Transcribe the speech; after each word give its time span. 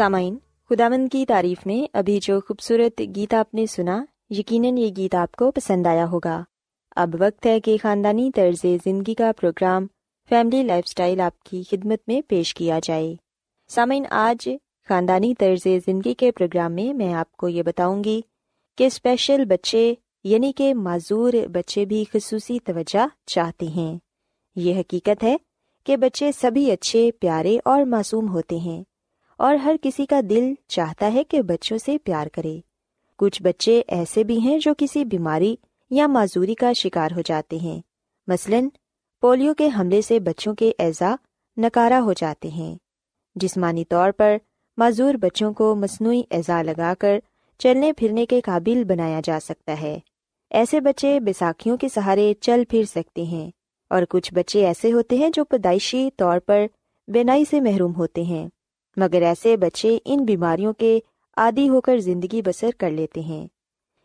سامعین، 0.00 0.36
خداوند 0.70 1.08
کی 1.12 1.26
تعریف 1.26 1.66
میں 1.66 1.90
ابھی 1.92 2.18
جو 2.22 2.40
خوبصورت 2.40 3.02
گیت 3.16 3.34
آپ 3.34 3.54
نے 3.54 3.66
سنا، 3.66 4.04
یقیناً 4.30 4.78
یہ 4.78 4.90
گیت 4.96 5.14
آپ 5.14 5.36
کو 5.36 5.50
پسند 5.50 5.86
آیا 5.86 6.08
ہوگا۔ 6.10 6.44
اب 6.96 7.16
وقت 7.20 7.46
ہے 7.46 7.60
کہ 7.60 7.76
خاندانی 7.82 8.30
طرز 8.34 8.66
زندگی 8.84 9.14
کا 9.14 9.30
پروگرام، 9.40 9.86
فیملی 10.28 10.62
لائف 10.62 10.84
اسٹائل 10.88 11.20
آپ 11.20 11.42
کی 11.42 11.62
خدمت 11.70 11.98
میں 12.06 12.20
پیش 12.28 12.54
کیا 12.54 12.80
جائے۔ 12.82 13.16
سامعین، 13.68 14.04
آج 14.10 14.48
خاندانی 14.88 15.34
طرز 15.34 15.68
زندگی 15.86 16.14
کے 16.14 16.32
پروگرام 16.32 16.72
میں 16.72 16.94
میں 16.94 17.14
آپ 17.14 17.32
کو 17.32 17.48
یہ 17.48 17.62
بتاؤں 17.62 18.04
گی 18.04 18.20
کہ 18.78 18.86
اسپیشل 18.86 19.44
بچے 19.44 19.94
یعنی 20.24 20.52
کہ 20.52 20.74
معذور 20.74 21.32
بچے 21.52 21.84
بھی 21.84 22.04
خصوصی 22.12 22.58
توجہ 22.58 23.06
چاہتے 23.26 23.66
ہیں۔ 23.66 23.98
یہ 24.56 24.80
حقیقت 24.80 25.24
ہے 25.24 25.36
کہ 25.84 25.96
بچے 25.96 26.32
سبھی 26.32 26.70
اچھے، 26.70 27.10
پیارے 27.20 27.58
اور 27.64 27.82
معصوم 27.82 28.28
ہوتے 28.28 28.56
ہیں۔ 28.56 28.84
اور 29.40 29.54
ہر 29.54 29.76
کسی 29.82 30.06
کا 30.06 30.20
دل 30.30 30.52
چاہتا 30.68 31.12
ہے 31.12 31.24
کہ 31.24 31.42
بچوں 31.42 31.78
سے 31.78 31.98
پیار 31.98 32.26
کرے۔ 32.26 32.60
کچھ 33.18 33.42
بچے 33.42 33.82
ایسے 33.88 34.24
بھی 34.24 34.40
ہیں 34.40 34.58
جو 34.58 34.74
کسی 34.78 35.04
بیماری 35.04 35.56
یا 35.90 36.06
معذوری 36.06 36.54
کا 36.54 36.72
شکار 36.72 37.10
ہو 37.16 37.20
جاتے 37.20 37.56
ہیں۔ 37.56 37.80
مثلاً، 38.26 38.68
پولیو 39.20 39.54
کے 39.54 39.68
حملے 39.78 40.02
سے 40.02 40.20
بچوں 40.20 40.54
کے 40.54 40.72
اعضا 40.78 41.14
نکارا 41.56 42.00
ہو 42.00 42.12
جاتے 42.12 42.48
ہیں۔ 42.48 42.76
جسمانی 43.34 43.84
طور 43.84 44.10
پر 44.10 44.36
معذور 44.76 45.14
بچوں 45.14 45.52
کو 45.52 45.74
مصنوعی 45.74 46.22
اعضا 46.30 46.62
لگا 46.62 46.94
کر 46.98 47.18
چلنے 47.58 47.92
پھرنے 47.92 48.26
کے 48.26 48.40
قابل 48.40 48.84
بنایا 48.84 49.20
جا 49.24 49.38
سکتا 49.42 49.80
ہے۔ 49.80 49.98
ایسے 50.50 50.80
بچے 50.80 51.20
بیساکھیوں 51.20 51.76
کے 51.76 51.88
سہارے 51.88 52.34
چل 52.40 52.62
پھر 52.68 52.84
سکتے 52.84 53.22
ہیں۔ 53.22 53.50
اور 53.90 54.02
کچھ 54.08 54.34
بچے 54.34 54.66
ایسے 54.66 54.92
ہوتے 54.92 55.16
ہیں 55.16 55.30
جو 55.34 55.44
پیدائشی 55.44 56.08
طور 56.16 56.38
پر 56.38 56.66
بینائی 57.08 57.44
سے 57.44 57.60
محروم 57.60 57.94
ہوتے 57.94 58.22
ہیں۔ 58.22 58.48
مگر 59.00 59.22
ایسے 59.22 59.56
بچے 59.56 59.98
ان 60.04 60.24
بیماریوں 60.24 60.72
کے 60.72 61.00
عادی 61.36 61.68
ہو 61.68 61.80
کر 61.80 61.98
زندگی 61.98 62.42
بسر 62.42 62.70
کر 62.78 62.90
لیتے 62.90 63.20
ہیں۔ 63.20 63.46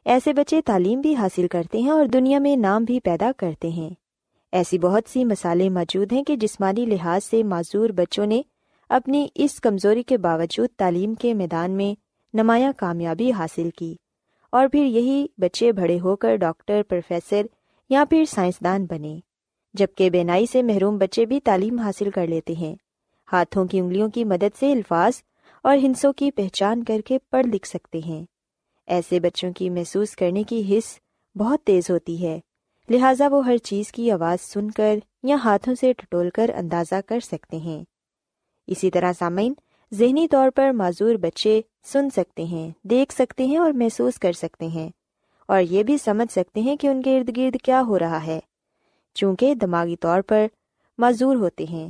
ایسے 0.06 0.34
بچے 0.34 0.62
تعلیم 0.62 1.02
بھی 1.02 1.16
حاصل 1.16 1.48
کرتے 1.48 1.78
ہیں 1.78 1.90
اور 1.90 2.06
دنیا 2.06 2.40
میں 2.40 2.56
نام 2.56 2.84
بھی 2.84 3.00
پیدا 3.00 3.32
کرتے 3.38 3.70
ہیں۔ 3.70 3.90
ایسی 4.52 4.80
بہت 4.80 5.04
سی 5.10 5.26
مثالیں 5.26 5.70
موجود 5.70 6.14
ہیں 6.14 6.24
کہ 6.24 6.36
جسمانی 6.36 6.86
لحاظ 6.86 7.24
سے 7.24 7.44
معذور 7.44 7.90
بچوں 7.90 8.26
نے 8.26 8.42
اپنی 8.90 9.28
اس 9.36 9.60
کمزوری 9.60 10.04
کے 10.04 10.18
باوجود 10.18 10.70
تعلیم 10.78 11.14
کے 11.14 11.34
میدان 11.34 11.72
میں 11.72 12.00
نمایاں 12.34 12.74
کامیابی 12.78 13.32
حاصل 13.32 13.70
کی۔ 13.70 13.96
اور 14.52 14.68
پھر 14.68 14.86
یہی 14.86 15.26
بچے 15.38 15.72
بڑے 15.72 16.00
ہو 16.00 16.16
کر 16.16 16.36
ڈاکٹر، 16.36 16.82
پروفیسر 16.90 17.46
یا 17.90 18.04
پھر 18.10 18.24
سائنسدان 18.26 18.86
بنے، 18.86 19.20
جبکہ 19.74 20.10
بینائی 20.10 20.46
سے 20.46 20.64
محروم 20.64 20.98
بچے 20.98 21.26
بھی 21.26 21.40
تعلیم 21.40 21.80
حاصل 21.80 22.10
کر 22.10 22.28
لیتے 22.28 22.54
ہیں۔ 22.54 22.76
ہاتھوں 23.34 23.66
کی 23.66 23.80
انگلیوں 23.80 24.10
کی 24.10 24.24
مدد 24.24 24.58
سے 24.60 24.72
الفاظ 24.72 25.14
اور 25.64 25.78
ہنسوں 25.78 26.14
کی 26.14 26.32
پہچان 26.32 26.84
کر 26.84 27.02
کے 27.06 27.18
پڑھ 27.30 27.48
لکھ 27.48 27.68
سکتے 27.68 28.00
ہیں۔ 28.06 28.26
ایسے 28.88 29.20
بچوں 29.20 29.52
کی 29.52 29.70
محسوس 29.70 30.16
کرنے 30.16 30.44
کی 30.44 30.78
حص 30.78 31.00
بہت 31.38 31.60
تیز 31.64 31.90
ہوتی 31.90 32.28
ہے۔ 32.28 32.40
لہٰذا 32.90 33.28
وہ 33.28 33.46
ہر 33.46 33.58
چیز 33.58 33.92
کی 33.92 34.12
آواز 34.12 34.42
سن 34.42 34.72
کر 34.72 35.00
یا 35.24 35.36
ہاتھوں 35.44 35.76
سے 35.76 35.94
ٹٹول 35.94 36.30
کر 36.30 36.52
اندازہ 36.58 36.96
کر 37.06 37.20
سکتے 37.20 37.58
ہیں۔ 37.58 37.84
اسی 38.68 38.92
طرح 38.92 39.14
سامعین، 39.20 39.54
ذہنی 39.94 40.28
طور 40.28 40.50
پر 40.50 40.72
معذور 40.72 41.16
بچے 41.16 41.62
سن 41.86 42.10
سکتے 42.10 42.44
ہیں، 42.44 42.72
دیکھ 42.84 43.14
سکتے 43.14 43.46
ہیں 43.46 43.58
اور 43.58 43.72
محسوس 43.72 44.20
کر 44.20 44.32
سکتے 44.32 44.68
ہیں۔ 44.68 44.90
اور 45.48 45.62
یہ 45.62 45.84
بھی 45.84 45.98
سمجھ 45.98 46.34
سکتے 46.34 46.62
ہیں 46.62 46.76
کہ 46.76 46.88
ان 46.88 47.02
کے 47.02 47.18
ارد 47.18 47.38
گرد 47.38 47.56
کیا 47.64 47.82
ہو 47.88 48.00
رہا 48.00 48.26
ہے۔ 48.26 48.40
چونکہ 49.14 49.56
دماغی 49.56 49.96
طور 49.96 50.22
پر 50.22 50.48
معذور 50.98 51.36
ہوتے 51.36 51.66
ہیں۔ 51.70 51.90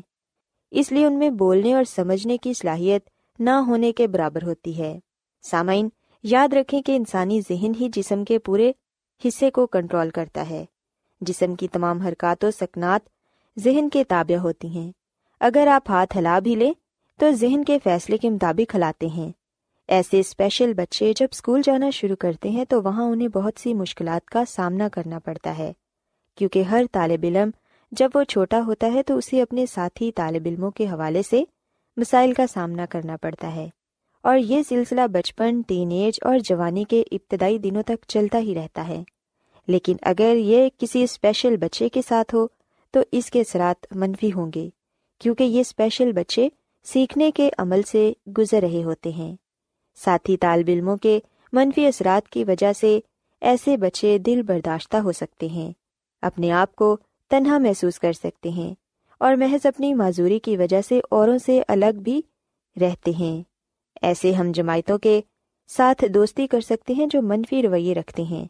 اس 0.78 0.92
لیے 0.92 1.06
ان 1.06 1.20
میں 1.20 1.30
بولنے 1.30 1.74
اور 1.74 1.84
سمجھنے 1.84 2.38
کی 2.38 2.54
صلاحیت 2.54 3.10
نہ 3.40 3.50
ہونے 3.50 3.92
کے 3.92 4.08
برابر 4.08 4.44
ہوتی 4.44 4.78
ہے۔ 4.78 5.00
سامعین، 5.42 5.90
یاد 6.24 6.54
رکھیں 6.54 6.82
کہ 6.82 6.96
انسانی 6.96 7.42
ذہن 7.42 7.72
ہی 7.80 7.90
جسم 7.94 8.24
کے 8.24 8.40
پورے 8.40 8.72
حصے 9.26 9.52
کو 9.52 9.68
کنٹرول 9.68 10.10
کرتا 10.10 10.50
ہے۔ 10.50 10.66
جسم 11.22 11.56
کی 11.56 11.68
تمام 11.68 12.00
حرکات 12.00 12.44
و 12.44 12.52
سکنات 12.52 13.10
ذہن 13.60 13.90
کے 13.90 14.04
تابع 14.04 14.38
ہوتی 14.38 14.68
ہیں۔ 14.68 14.92
اگر 15.40 15.68
آپ 15.68 15.90
ہاتھ 15.90 16.18
ہلا 16.18 16.40
بھی 16.40 16.56
لیں، 16.56 16.74
تو 17.20 17.32
ذہن 17.32 17.64
کے 17.64 17.78
فیصلے 17.84 18.18
کے 18.18 18.30
مطابق 18.30 18.76
ہلاتے 18.76 19.08
ہیں۔ 19.08 19.32
ایسے 19.88 20.20
اسپیشل 20.20 20.74
بچے 20.74 21.14
جب 21.16 21.28
اسکول 21.32 21.62
جانا 21.64 21.90
شروع 21.90 22.16
کرتے 22.16 22.50
ہیں، 22.50 22.66
تو 22.66 22.84
وہاں 22.84 23.04
انہیں 23.04 23.28
بہت 23.28 23.54
سی 23.60 23.74
مشکلات 23.74 24.30
کا 24.30 24.44
سامنا 24.48 24.90
کرنا 24.90 25.20
پڑتا 25.20 25.58
ہے۔ 25.58 25.74
کیونکہ 26.36 26.64
ہر 26.64 26.86
طالب 26.92 27.20
علم 27.24 27.50
جب 27.98 28.10
وہ 28.16 28.24
چھوٹا 28.24 28.60
ہوتا 28.66 28.94
ہے 28.94 29.04
تو 29.04 29.18
اسے 29.18 29.42
اپنے 29.42 29.66
ساتھی 29.66 30.12
طالب 30.12 30.42
علموں 30.46 30.72
کے 30.72 30.86
حوالے 30.86 31.22
سے 31.30 31.44
مسائل 31.98 32.34
کا 32.34 32.48
سامنا 32.48 32.86
کرنا 32.86 33.18
پڑتا 33.18 33.56
ہے 33.56 33.70
اور 34.22 34.38
یہ 34.38 34.64
سلسلہ 34.70 35.08
بچپن، 35.08 35.62
ٹین 35.62 35.92
ایج 35.92 36.20
اور 36.22 36.40
جوانی 36.40 36.84
کے 36.84 37.04
ابتدائی 37.12 37.58
دنوں 37.58 37.84
تک 37.84 38.06
چلتا 38.08 38.38
ہی 38.38 38.56
رہتا 38.56 38.88
ہے۔ 38.88 39.04
لیکن 39.68 39.96
اگر 40.02 40.36
یہ 40.36 40.70
کسی 40.78 41.04
اسپیشل 41.04 41.58
بچے 41.58 41.90
کے 41.90 42.02
ساتھ 42.08 42.36
ہو 42.36 42.48
تو 42.92 43.00
اس 43.12 43.32
کے 43.32 43.42
اثرات 43.42 43.86
منفی 43.92 44.32
ہوں 44.36 44.52
گے، 44.56 44.70
کیونکہ 45.20 45.44
یہ 45.44 45.60
اسپیشل 45.60 46.12
بچے 46.12 46.50
سیکھنے 46.84 47.32
کے 47.32 47.50
عمل 47.58 47.82
سے 47.82 48.14
گزر 48.38 48.62
رہے 48.62 48.84
ہوتے 48.84 49.10
ہیں۔ 49.10 49.36
ساتھی 49.96 50.38
طالب 50.38 50.66
علموں 50.68 50.98
کے 50.98 51.20
منفی 51.54 51.88
اثرات 51.88 52.30
کی 52.30 52.44
وجہ 52.44 52.74
سے 52.74 53.00
ایسے 53.42 53.78
بچے 53.78 54.18
دل 54.18 54.42
برداشتہ 54.42 54.98
ہو 54.98 55.12
سکتے 55.12 55.48
ہیں۔ 55.48 55.72
اپنے 56.22 56.52
آپ 56.52 56.76
کو 56.76 56.98
تنہا 57.30 57.58
محسوس 57.58 58.00
کر 58.00 58.14
سکتے 58.14 58.50
ہیں 58.50 58.74
اور 59.18 59.36
محض 59.36 59.66
اپنی 59.66 59.94
معذوری 59.94 60.40
کی 60.40 60.58
وجہ 60.58 60.82
سے 60.82 61.00
اوروں 61.12 61.38
سے 61.38 61.62
الگ 61.68 62.00
بھی 62.02 62.22
رہتے 62.82 63.12
ہیں۔ 63.12 63.44
ایسے 64.02 64.32
ہم 64.34 64.52
جماعتوں 64.52 64.98
کے 64.98 65.22
ساتھ 65.68 66.06
دوستی 66.14 66.48
کر 66.48 66.62
سکتے 66.62 66.94
ہیں 66.94 67.08
جو 67.08 67.22
منفی 67.22 67.62
رویے 67.62 67.94
رکھتے 67.94 68.24
ہیں 68.24 68.46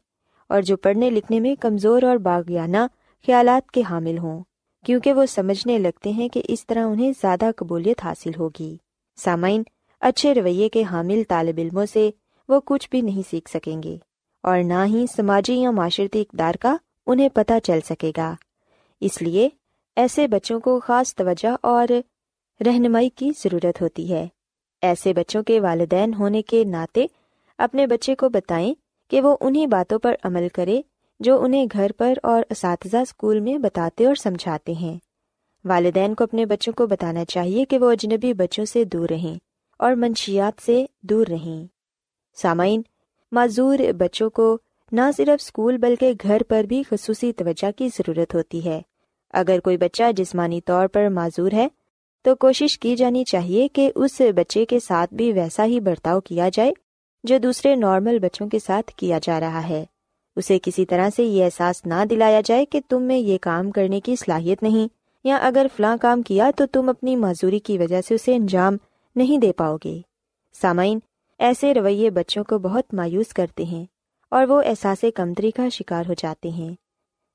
اور 0.47 0.61
جو 0.61 0.77
پڑھنے 0.77 1.09
لکھنے 1.09 1.39
میں 1.39 1.55
کمزور 1.55 2.03
اور 2.03 2.17
باغیانہ 2.17 2.77
خیالات 3.25 3.71
کے 3.71 3.81
حامل 3.89 4.17
ہوں، 4.17 4.43
کیونکہ 4.85 5.13
وہ 5.13 5.25
سمجھنے 5.25 5.77
لگتے 5.79 6.09
ہیں 6.09 6.29
کہ 6.29 6.41
اس 6.47 6.67
طرح 6.67 6.85
انہیں 6.85 7.11
زیادہ 7.21 7.51
قبولیت 7.55 8.03
حاصل 8.03 8.31
ہوگی۔ 8.39 8.77
سامعین، 9.15 9.63
اچھے 9.99 10.33
رویے 10.33 10.69
کے 10.69 10.83
حامل 10.83 11.23
طالب 11.27 11.57
علموں 11.57 11.85
سے 11.85 12.09
وہ 12.49 12.59
کچھ 12.65 12.89
بھی 12.89 13.01
نہیں 13.01 13.21
سیکھ 13.29 13.49
سکیں 13.49 13.83
گے 13.83 13.97
اور 14.43 14.59
نہ 14.63 14.85
ہی 14.85 15.05
سماجی 15.15 15.55
یا 15.55 15.71
معاشرتی 15.71 16.21
اقدار 16.21 16.55
کا 16.55 16.75
انہیں 17.07 17.29
پتہ 17.33 17.53
چل 17.63 17.79
سکے 17.85 18.11
گا۔ 18.17 18.35
اس 19.01 19.21
لیے 19.21 19.49
ایسے 19.95 20.27
بچوں 20.27 20.59
کو 20.59 20.79
خاص 20.79 21.15
توجہ 21.15 21.55
اور 21.63 21.87
رہنمائی 22.65 23.09
کی 23.09 23.31
ضرورت 23.43 23.81
ہوتی 23.81 24.13
ہے۔ 24.13 24.27
ایسے 24.81 25.13
بچوں 25.13 25.43
کے 25.43 25.59
والدین 25.59 26.13
ہونے 26.13 26.41
کے 26.41 26.63
ناطے 26.63 27.05
اپنے 27.57 27.87
بچے 27.87 28.15
کو 28.15 28.29
بتائیں 28.29 28.73
کہ 29.09 29.21
وہ 29.21 29.37
انہیں 29.41 29.67
باتوں 29.67 29.99
پر 29.99 30.15
عمل 30.23 30.47
کرے 30.53 30.81
جو 31.19 31.43
انہیں 31.43 31.65
گھر 31.73 31.91
پر 31.97 32.13
اور 32.23 32.43
اساتذہ 32.49 32.97
اسکول 32.97 33.39
میں 33.39 33.57
بتاتے 33.57 34.05
اور 34.05 34.15
سمجھاتے 34.15 34.71
ہیں۔ 34.71 34.99
والدین 35.65 36.15
کو 36.15 36.23
اپنے 36.23 36.45
بچوں 36.45 36.73
کو 36.73 36.87
بتانا 36.87 37.25
چاہیے 37.25 37.65
کہ 37.65 37.77
وہ 37.77 37.91
اجنبی 37.91 38.33
بچوں 38.33 38.65
سے 38.65 38.83
دور 38.83 39.09
رہیں 39.09 39.35
اور 39.79 39.93
منشیات 39.93 40.61
سے 40.65 40.85
دور 41.01 41.27
رہیں۔ 41.27 41.67
سامعین، 42.35 42.81
معذور 43.31 43.77
بچوں 43.97 44.29
کو 44.29 44.57
نہ 44.91 45.01
صرف 45.17 45.41
اسکول 45.41 45.77
بلکہ 45.77 46.13
گھر 46.23 46.41
پر 46.47 46.63
بھی 46.63 46.83
خصوصی 46.89 47.31
توجہ 47.33 47.71
کی 47.77 47.87
ضرورت 47.87 48.35
ہوتی 48.35 48.65
ہے۔ 48.65 48.81
اگر 49.33 49.59
کوئی 49.59 49.77
بچہ 49.77 50.11
جسمانی 50.11 50.61
طور 50.61 50.87
پر 50.87 51.09
معذور 51.09 51.51
ہے، 51.51 51.67
تو 52.21 52.35
کوشش 52.35 52.79
کی 52.79 52.95
جانی 52.95 53.23
چاہیے 53.23 53.67
کہ 53.67 53.91
اس 53.95 54.21
بچے 54.35 54.65
کے 54.65 54.79
ساتھ 54.79 55.13
بھی 55.13 55.31
ویسا 55.31 55.65
ہی 55.65 55.79
برتاؤ 55.79 56.19
کیا 56.19 56.49
جائے 56.53 56.71
جو 57.23 57.37
دوسرے 57.37 57.75
نارمل 57.75 58.19
بچوں 58.19 58.49
کے 58.49 58.59
ساتھ 58.59 58.91
کیا 58.95 59.19
جا 59.23 59.39
رہا 59.39 59.69
ہے۔ 59.69 59.85
اسے 60.35 60.59
کسی 60.63 60.85
طرح 60.85 61.09
سے 61.15 61.23
یہ 61.23 61.45
احساس 61.45 61.85
نہ 61.85 62.05
دلایا 62.09 62.41
جائے 62.45 62.65
کہ 62.65 62.81
تم 62.89 63.03
میں 63.03 63.17
یہ 63.17 63.37
کام 63.41 63.71
کرنے 63.71 63.99
کی 63.99 64.15
صلاحیت 64.15 64.63
نہیں، 64.63 64.87
یا 65.23 65.35
اگر 65.35 65.67
فلاں 65.75 65.97
کام 66.01 66.21
کیا 66.21 66.51
تو 66.55 66.65
تم 66.65 66.89
اپنی 66.89 67.15
معذوری 67.15 67.59
کی 67.59 67.77
وجہ 67.77 68.01
سے 68.01 68.15
اسے 68.15 68.35
انجام 68.35 68.77
نہیں 69.15 69.37
دے 69.37 69.51
پاؤ 69.53 69.77
گے۔ 69.83 70.01
سامعین، 70.61 70.99
ایسے 71.39 71.73
رویے 71.73 72.09
بچوں 72.09 72.43
کو 72.43 72.57
بہت 72.59 72.93
مایوس 72.93 73.33
کرتے 73.33 73.63
ہیں۔ 73.63 73.85
اور 74.31 74.47
وہ 74.47 74.61
احساس 74.65 75.05
کمتری 75.15 75.51
کا 75.51 75.69
شکار 75.69 76.03
ہو 76.07 76.13
جاتے 76.17 76.49
ہیں۔ 76.49 76.75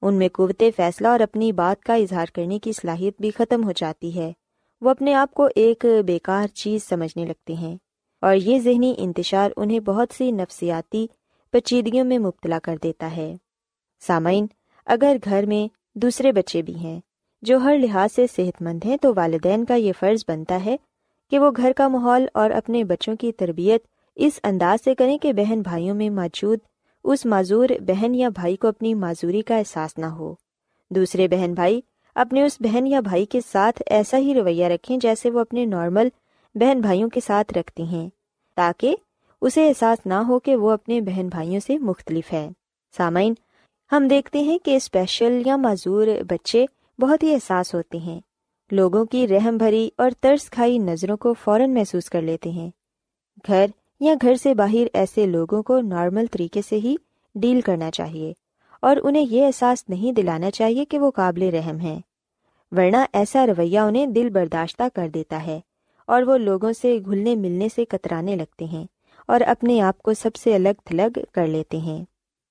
ان 0.03 0.15
میں 0.15 0.29
قوت 0.33 0.63
فیصلہ 0.77 1.09
اور 1.09 1.21
اپنی 1.21 1.53
بات 1.53 1.85
کا 1.85 1.95
اظہار 1.95 2.27
کرنے 2.35 2.59
کی 2.59 2.73
صلاحیت 2.73 3.21
بھی 3.21 3.31
ختم 3.31 3.65
ہو 3.65 3.73
جاتی 3.73 4.15
ہے۔ 4.15 4.33
وہ 4.81 4.91
اپنے 4.91 5.15
آپ 5.15 5.35
کو 5.35 5.49
ایک 5.55 5.85
بیکار 6.07 6.47
چیز 6.47 6.85
سمجھنے 6.85 7.25
لگتے 7.25 7.53
ہیں۔ 7.53 7.77
اور 8.21 8.35
یہ 8.35 8.59
ذہنی 8.59 8.95
انتشار 8.99 9.51
انہیں 9.57 9.81
بہت 9.81 10.09
سی 10.13 10.31
نفسیاتی 10.31 11.07
پیچیدگیوں 11.51 12.05
میں 12.05 12.19
مبتلا 12.19 12.59
کر 12.59 12.77
دیتا 12.83 13.17
ہے۔ 13.17 13.37
سامعین، 14.01 14.47
اگر 14.87 15.17
گھر 15.25 15.47
میں 15.47 15.75
دوسرے 15.95 16.33
بچے 16.33 16.63
بھی 16.63 16.75
ہیں 16.75 17.01
جو 17.43 17.57
ہر 17.57 17.79
لحاظ 17.79 18.15
سے 18.15 18.27
صحت 18.37 18.63
مند 18.63 18.85
ہیں 18.85 18.97
تو 18.97 19.13
والدین 19.17 19.65
کا 19.65 19.75
یہ 19.75 19.93
فرض 19.99 20.25
بنتا 20.29 20.65
ہے 20.65 20.77
کہ 21.31 21.39
وہ 21.39 21.51
گھر 21.57 21.73
کا 21.77 21.89
ماحول 21.89 22.27
اور 22.35 22.51
اپنے 22.51 22.85
بچوں 22.85 23.17
کی 23.17 23.33
تربیت 23.33 23.85
اس 24.15 24.41
انداز 24.45 24.85
سے 24.85 24.95
کریں 24.95 25.19
کہ 25.19 25.33
بہن 25.33 25.61
بھائیوں 25.63 25.95
میں 25.95 26.11
موجود 26.11 26.59
اس 27.05 27.27
معذور 27.27 27.69
بہن 27.81 28.15
یا 28.15 28.29
بھائی 28.29 28.57
کو 28.57 28.69
اپنی 28.69 28.95
معذوری 28.95 29.43
کا 29.43 29.57
احساس 29.57 29.99
نہ 29.99 30.07
ہو۔ 30.07 30.35
دوسرے 30.91 31.29
بہن 31.29 31.55
بھائی 31.55 31.81
اپنے 32.15 32.43
اس 32.43 32.57
بہن 32.61 32.87
یا 32.87 33.01
بھائی 33.01 33.27
کے 33.27 33.41
ساتھ 33.53 33.83
ایسا 33.87 34.19
ہی 34.19 34.35
رویہ 34.35 34.67
رکھیں 34.67 34.97
جیسے 34.97 35.31
وہ 35.31 35.41
اپنے 35.41 35.65
نارمل 35.65 36.09
بہن 36.55 36.81
بھائیوں 36.81 37.09
کے 37.09 37.21
ساتھ 37.27 37.59
رکھتے 37.59 37.83
ہیں، 37.83 38.09
تاکہ 38.57 38.97
اسے 39.41 39.69
احساس 39.69 40.07
نہ 40.07 40.15
ہو 40.15 40.39
کہ 40.39 40.57
وہ 40.57 40.71
اپنے 40.71 41.01
بہن 41.01 41.29
بھائیوں 41.29 41.61
سے 41.67 41.79
مختلف 41.79 42.33
ہے 42.33 42.49
سامعین، 42.97 43.35
ہم 43.93 44.09
دیکھتے 44.09 44.41
ہیں 44.41 44.59
کہ 44.59 44.77
اسپیشل 44.77 45.43
یا 45.47 45.57
معذور 45.57 46.07
بچے 46.29 46.67
بہت 46.99 47.23
ہی 47.23 47.35
احساس 47.35 47.75
ہوتے 47.75 47.99
ہیں۔ 47.99 48.21
لوگوں 48.71 49.05
کی 49.05 49.29
رحم 49.29 49.57
بھری 49.57 49.89
اور 49.97 50.11
ترس 50.21 50.51
کھائی 50.51 50.79
نظروں 50.79 51.17
کو 51.17 51.35
فوراً 51.35 51.75
محسوس 51.75 52.11
کر 52.11 52.23
لیتے 52.23 52.51
ہیں۔ 52.51 52.71
گھر 53.47 53.67
یا 54.01 54.15
گھر 54.23 54.35
سے 54.35 54.55
باہر 54.55 54.87
ایسے 54.95 55.27
لوگوں 55.27 55.63
کو 55.63 55.81
نارمل 55.81 56.27
طریقے 56.31 56.63
سے 56.69 56.77
ہی 56.77 56.97
ڈیل 57.35 57.61
کرنا 57.61 57.91
چاہیے 57.91 58.33
اور 58.83 58.97
انہیں 59.03 59.27
یہ 59.31 59.47
احساس 59.47 59.89
نہیں 59.89 60.13
دلانا 60.13 60.51
چاہیے 60.51 60.85
کہ 60.85 60.99
وہ 60.99 61.11
قابل 61.11 61.43
رحم 61.43 61.79
ہیں۔ 61.79 62.01
ورنہ 62.73 62.97
ایسا 63.13 63.47
رویہ 63.47 63.79
انہیں 63.79 64.07
دل 64.07 64.29
برداشتہ 64.31 64.83
کر 64.95 65.09
دیتا 65.09 65.47
ہے 65.47 65.61
اور 66.07 66.23
وہ 66.23 66.37
لوگوں 66.37 66.73
سے 66.73 66.99
گھلنے 67.05 67.37
ملنے 67.37 67.69
سے 67.75 67.85
کترانے 67.85 68.37
لگتے 68.37 68.65
ہیں 68.65 68.87
اور 69.27 69.41
اپنے 69.41 69.81
آپ 69.81 69.99
کو 69.99 70.15
سب 70.15 70.35
سے 70.35 70.55
الگ 70.55 70.81
تھلگ 70.85 71.19
کر 71.33 71.47
لیتے 71.47 71.77
ہیں۔ 71.77 72.05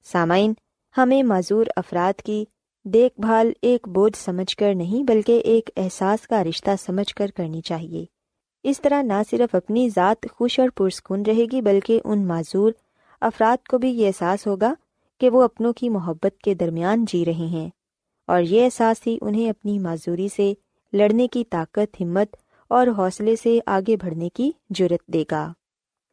سامعین، 0.03 0.53
ہمیں 0.97 1.23
معذور 1.23 1.65
افراد 1.75 2.21
کی 2.21 2.45
دیکھ 2.83 3.21
بھال 3.21 3.51
ایک 3.61 3.87
بوجھ 3.87 4.17
سمجھ 4.17 4.57
کر 4.57 4.75
نہیں 4.75 5.03
بلکہ 5.03 5.41
ایک 5.45 5.69
احساس 5.77 6.27
کا 6.27 6.43
رشتہ 6.43 6.71
سمجھ 6.85 7.15
کر 7.15 7.31
کرنی 7.35 7.61
چاہیے۔ 7.61 8.05
اس 8.63 8.81
طرح 8.81 9.01
نہ 9.01 9.13
صرف 9.29 9.55
اپنی 9.55 9.89
ذات 9.89 10.25
خوش 10.31 10.59
اور 10.59 10.69
پرسکون 10.69 11.23
رہے 11.27 11.45
گی، 11.51 11.61
بلکہ 11.61 12.01
ان 12.03 12.27
معذور 12.27 12.71
افراد 13.21 13.67
کو 13.67 13.77
بھی 13.77 13.89
یہ 13.89 14.07
احساس 14.07 14.47
ہوگا 14.47 14.73
کہ 15.19 15.29
وہ 15.29 15.43
اپنوں 15.43 15.73
کی 15.73 15.89
محبت 15.89 16.41
کے 16.43 16.53
درمیان 16.53 17.05
جی 17.05 17.25
رہے 17.25 17.45
ہیں۔ 17.45 17.69
اور 18.27 18.41
یہ 18.41 18.65
احساس 18.65 19.07
ہی 19.07 19.17
انہیں 19.21 19.49
اپنی 19.49 19.79
معذوری 19.79 20.27
سے، 20.35 20.53
لڑنے 20.93 21.27
کی 21.27 21.43
طاقت، 21.43 22.01
ہمت 22.01 22.35
اور 22.67 22.87
حوصلے 22.97 23.35
سے 23.35 23.59
آگے 23.65 23.97
بڑھنے 23.97 24.29
کی 24.29 24.51
جرت 24.69 25.07
دے 25.07 25.23
گا۔ 25.31 25.53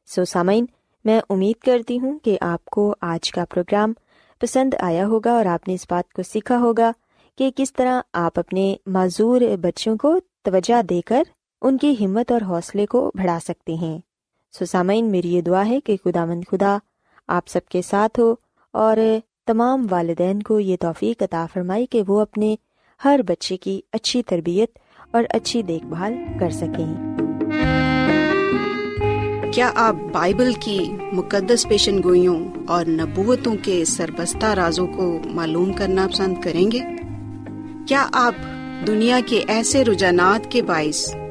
سو 0.07 0.25
سامعین، 0.25 0.67
میں 1.05 1.21
امید 1.31 1.65
کرتی 1.65 1.99
ہوں 1.99 2.19
کہ 2.19 2.39
آپ 2.41 2.65
کو 2.65 2.95
آج 3.01 3.31
کا 3.31 3.45
پروگرام 3.45 3.93
پسند 4.41 4.75
آیا 4.81 5.07
ہوگا 5.07 5.33
اور 5.33 5.47
آپ 5.47 5.69
نے 5.69 5.75
اس 5.75 5.87
بات 5.91 6.13
کو 6.13 6.23
سیکھا 6.23 6.59
ہوگا 6.59 6.93
کہ 7.39 7.51
کس 7.57 7.73
طرح 7.73 8.01
آپ 8.13 8.39
اپنے 8.39 8.77
معذور 8.87 9.41
بچوں 9.61 9.97
کو 9.97 10.19
توجہ 10.45 10.83
دے 10.83 11.01
کر 11.01 11.23
ان 11.63 11.79
کی 11.79 12.05
ہمت 12.05 12.33
اور 12.33 12.41
حوصلے 12.43 12.87
کو 12.87 13.13
بڑھا 13.15 13.39
سکتے 13.45 13.75
ہیں۔ 13.75 13.99
سسامین، 14.61 15.11
میری 15.11 15.35
یہ 15.35 15.41
دعا 15.41 15.67
ہے 15.67 15.81
کہ 15.81 15.97
خدا 16.05 16.25
مند 16.25 16.43
خدا 16.51 16.79
آپ 17.29 17.49
سب 17.49 17.61
کے 17.69 17.83
ساتھ 17.83 18.21
ہو 18.21 18.35
اور 18.73 18.97
تمام 19.47 19.87
والدین 19.91 20.43
کو 20.43 20.61
یہ 20.61 20.77
توفیق 20.81 21.23
عطا 21.23 21.47
فرمائی 21.53 21.87
کہ 21.87 22.03
وہ 22.09 22.21
اپنے 22.21 22.57
ہر 23.05 23.21
بچے 23.27 23.57
کی 23.57 23.81
اچھی 23.93 24.23
تربیت 24.23 24.79
اور 25.11 25.25
اچھی 25.31 25.63
دیکھ 25.63 25.85
بھال 25.85 26.15
کر 26.41 26.51
سکیں۔ 26.51 27.17
کیا 29.53 29.73
آپ 29.75 29.97
بائبل 30.13 30.53
کی 30.61 30.79
مقدس 31.13 31.69
پیشن 31.69 32.03
گوئیوں 32.03 32.49
اور 32.69 32.85
نبوتوں 32.87 33.57
کے 33.63 33.85
سربستہ 33.85 34.47
رازوں 34.47 34.87
کو 34.87 35.19
معلوم 35.25 35.73
کرنا 35.73 36.09
پسند 36.13 36.35
کریں 36.43 36.71
گے؟ 36.71 36.79
کیا 37.89 38.09
آپ 38.13 38.35
دنیا 38.87 39.21
کے 39.27 39.45
ایسے 39.49 39.85
رجحانات 39.85 40.51
کے 40.51 40.63
باعث 40.63 41.17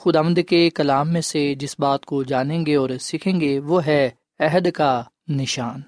خدامد 0.00 0.38
کے 0.48 0.70
کلام 0.70 1.12
میں 1.12 1.20
سے 1.20 1.54
جس 1.54 1.74
بات 1.78 2.04
کو 2.06 2.22
جانیں 2.22 2.66
گے 2.66 2.76
اور 2.76 2.90
سیکھیں 3.00 3.40
گے، 3.40 3.58
وہ 3.58 3.86
ہے 3.86 4.10
عہد 4.40 4.70
کا 4.72 5.02
نشان۔ 5.28 5.80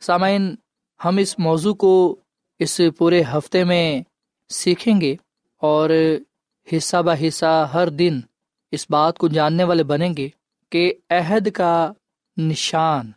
سامعین، 0.00 0.54
ہم 1.04 1.16
اس 1.16 1.38
موضوع 1.38 1.74
کو 1.74 2.16
اس 2.58 2.80
پورے 2.98 3.22
ہفتے 3.22 3.64
میں 3.64 4.02
سیکھیں 4.48 5.00
گے 5.00 5.16
اور 5.62 5.90
حصہ 6.72 6.96
بہ 6.96 7.28
حصہ 7.28 7.70
ہر 7.74 7.88
دن 7.88 8.20
اس 8.72 8.86
بات 8.90 9.18
کو 9.18 9.28
جاننے 9.28 9.64
والے 9.64 9.84
بنیں 9.84 10.12
گے 10.16 10.28
کہ 10.70 10.92
عہد 11.10 11.50
کا 11.50 11.92
نشان 12.36 13.10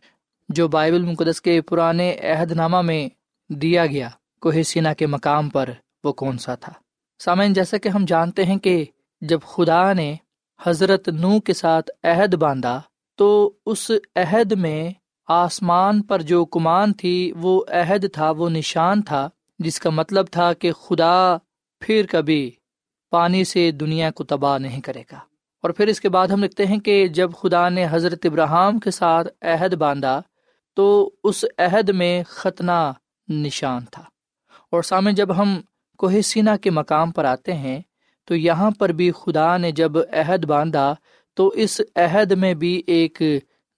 جو 0.50 0.68
بائبل 0.68 1.02
مقدس 1.02 1.42
کے 1.42 1.62
پرانے 1.62 2.14
عہد 2.14 2.52
نامہ 2.52 2.82
میں 2.82 3.10
دیا 3.50 3.86
گیا، 3.86 4.10
کوہ 4.42 4.62
سینا 4.62 4.94
کے 4.94 5.06
مقام 5.06 5.50
پر 5.50 5.70
وہ 6.04 6.14
کون 6.14 6.38
سا 6.38 6.56
تھا؟ 6.56 6.74
سامعین، 7.20 7.54
جیسا 7.54 7.78
کہ 7.78 7.90
ہم 7.90 8.06
جانتے 8.06 8.46
ہیں 8.46 8.58
کہ 8.58 8.86
جب 9.22 9.40
خدا 9.42 9.94
نے 9.94 10.16
حضرت 10.64 11.10
نو 11.10 11.40
کے 11.40 11.54
ساتھ 11.54 11.92
عہد 12.04 12.34
باندھا 12.34 12.82
تو 13.18 13.54
اس 13.66 13.92
عہد 14.16 14.52
میں 14.52 14.92
آسمان 15.28 16.02
پر 16.02 16.22
جو 16.22 16.46
کمان 16.46 16.94
تھی، 16.94 17.34
وہ 17.36 17.64
عہد 17.68 18.06
تھا، 18.14 18.30
وہ 18.30 18.50
نشان 18.50 19.02
تھا، 19.02 19.30
جس 19.60 19.80
کا 19.80 19.90
مطلب 19.90 20.26
تھا 20.32 20.54
کہ 20.54 20.72
خدا 20.72 21.38
پھر 21.80 22.06
کبھی 22.10 22.52
پانی 23.12 23.44
سے 23.44 23.72
دنیا 23.72 24.12
کو 24.12 24.24
تباہ 24.24 24.58
نہیں 24.58 24.82
کرے 24.82 25.04
گا۔ 25.12 25.18
اور 25.62 25.70
پھر 25.70 25.88
اس 25.88 26.02
کے 26.02 26.10
بعد 26.10 26.28
ہم 26.28 26.44
لکھتے 26.44 26.66
ہیں 26.66 26.80
کہ 26.80 27.08
جب 27.08 27.32
خدا 27.42 27.70
نے 27.70 27.88
حضرت 27.90 28.26
ابراہم 28.26 28.80
کے 28.80 28.92
ساتھ 28.92 29.46
عہد 29.46 29.74
باندھا 29.74 30.22
تو 30.74 31.12
اس 31.24 31.46
عہد 31.58 31.90
میں 31.90 32.24
ختنہ 32.28 32.92
نشان 33.30 33.86
تھا۔ 33.92 34.04
اور 34.72 34.84
سامنے 34.84 35.12
جب 35.12 35.38
ہم 35.38 35.62
کوہ 35.98 36.22
سینا 36.22 36.58
کے 36.58 36.70
مقام 36.70 37.12
پر 37.12 37.26
آتے 37.26 37.54
ہیں 37.54 37.82
تو 38.30 38.36
یہاں 38.36 38.72
پر 38.72 38.90
بھی 38.90 39.12
خدا 39.12 39.58
نے 39.58 39.72
جب 39.72 39.98
عہد 39.98 40.46
باندھا 40.46 40.96
تو 41.34 41.48
اس 41.48 41.82
عہد 41.96 42.32
میں 42.32 42.54
بھی 42.54 42.82
ایک 42.88 43.22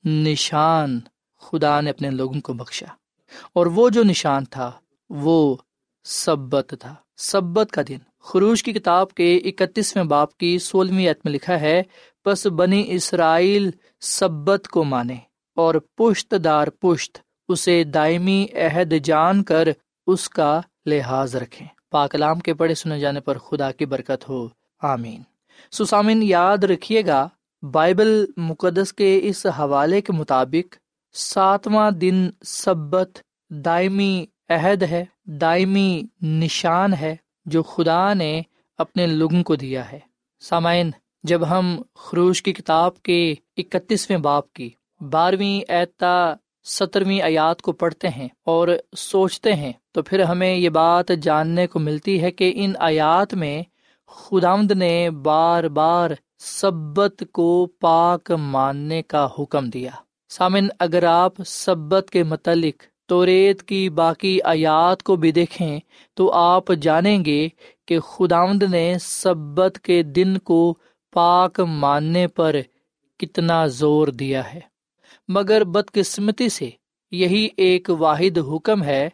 نشان 0.05 0.99
خدا 1.41 1.81
نے 1.81 1.89
اپنے 1.89 2.09
لوگوں 2.09 2.41
کو 2.41 2.53
بخشا۔ 2.53 2.85
اور 3.53 3.65
وہ 3.65 3.89
جو 3.89 4.03
نشان 4.03 4.45
تھا، 4.45 4.71
وہ 5.09 5.55
سبت 6.03 6.73
تھا۔ 6.79 6.95
سبت 7.17 7.71
کا 7.71 7.81
دن۔ 7.87 7.97
خروش 8.19 8.63
کی 8.63 8.73
کتاب 8.73 9.13
کے 9.13 9.37
اکتیسویں 9.37 10.03
باپ 10.03 10.37
کی 10.37 10.59
سولہویں 10.59 11.09
عت 11.09 11.25
میں 11.25 11.33
لکھا 11.33 11.59
ہے 11.61 11.83
بس 12.25 12.47
بنی 12.47 12.83
اسرائیل 12.87 13.71
سبت 14.01 14.67
کو 14.67 14.83
مانے 14.83 15.15
اور 15.55 15.75
پشت 15.75 16.33
دار 16.43 16.67
پشت 16.67 17.17
اسے 17.47 17.83
دائمی 17.83 18.47
عہد 18.53 18.93
جان 19.03 19.43
کر 19.43 19.67
اس 20.07 20.29
کا 20.29 20.61
لحاظ 20.85 21.35
رکھیں۔ 21.35 21.67
پاکلام 21.91 22.39
کے 22.39 22.53
پڑھے 22.53 22.75
سنے 22.75 22.99
جانے 22.99 23.19
پر 23.19 23.37
خدا 23.37 23.71
کی 23.71 23.85
برکت 23.85 24.29
ہو۔ 24.29 24.47
آمین۔ 24.81 25.21
سسامن، 25.71 26.23
یاد 26.23 26.63
رکھیے 26.63 27.05
گا، 27.05 27.27
بائبل 27.71 28.25
مقدس 28.37 28.93
کے 28.93 29.19
اس 29.23 29.45
حوالے 29.45 30.01
کے 30.01 30.13
مطابق 30.13 30.75
ساتواں 31.13 31.91
دن 31.91 32.29
سبت 32.45 33.19
دائمی 33.49 34.25
عہد 34.49 34.83
ہے، 34.83 35.05
دائمی 35.25 36.01
نشان 36.21 36.93
ہے، 36.93 37.15
جو 37.45 37.63
خدا 37.63 38.13
نے 38.13 38.41
اپنے 38.77 39.07
لوگوں 39.07 39.43
کو 39.43 39.55
دیا 39.55 39.91
ہے۔ 39.91 39.99
سامعین، 40.39 40.91
جب 41.23 41.49
ہم 41.49 41.81
خروش 41.95 42.43
کی 42.43 42.53
کتاب 42.53 43.01
کے 43.01 43.35
اکتیسویں 43.57 44.17
باپ 44.17 44.53
کی 44.53 44.69
بارہویں 45.01 45.71
اعتا 45.71 46.33
سترویں 46.63 47.21
آیات 47.21 47.61
کو 47.61 47.71
پڑھتے 47.71 48.09
ہیں 48.09 48.27
اور 48.45 48.67
سوچتے 48.97 49.53
ہیں 49.53 49.73
تو 49.91 50.01
پھر 50.01 50.19
ہمیں 50.19 50.55
یہ 50.55 50.69
بات 50.69 51.05
جاننے 51.21 51.67
کو 51.67 51.79
ملتی 51.79 52.21
ہے 52.21 52.31
کہ 52.31 52.51
ان 52.55 52.73
آیات 52.79 53.33
میں 53.33 53.63
خدامد 54.07 54.71
نے 54.71 55.09
بار 55.09 55.63
بار 55.63 56.11
سبت 56.39 57.23
کو 57.31 57.67
پاک 57.79 58.31
ماننے 58.31 59.01
کا 59.01 59.27
حکم 59.39 59.69
دیا۔ 59.69 59.91
سامن 60.29 60.67
اگر 60.79 61.03
آپ 61.03 61.33
سبت 61.45 62.09
کے 62.09 62.23
متعلق 62.23 62.83
تو 63.05 63.25
ریت 63.25 63.63
کی 63.63 63.89
باقی 63.89 64.41
آیات 64.41 65.03
کو 65.03 65.15
بھی 65.15 65.31
دیکھیں 65.31 65.79
تو 66.13 66.31
آپ 66.31 66.63
جانیں 66.81 67.25
گے 67.25 67.47
کہ 67.87 67.99
خداوند 67.99 68.63
نے 68.63 68.95
سبت 69.01 69.79
کے 69.79 70.03
دن 70.03 70.37
کو 70.37 70.75
پاک 71.13 71.59
ماننے 71.59 72.27
پر 72.27 72.55
کتنا 73.17 73.65
زور 73.65 74.07
دیا 74.07 74.53
ہے۔ 74.53 74.59
مگر 75.27 75.63
بدقسمتی 75.63 76.49
سے 76.49 76.69
یہی 77.11 77.47
ایک 77.57 77.89
واحد 77.89 78.37
حکم 78.53 78.83
ہے 78.83 79.09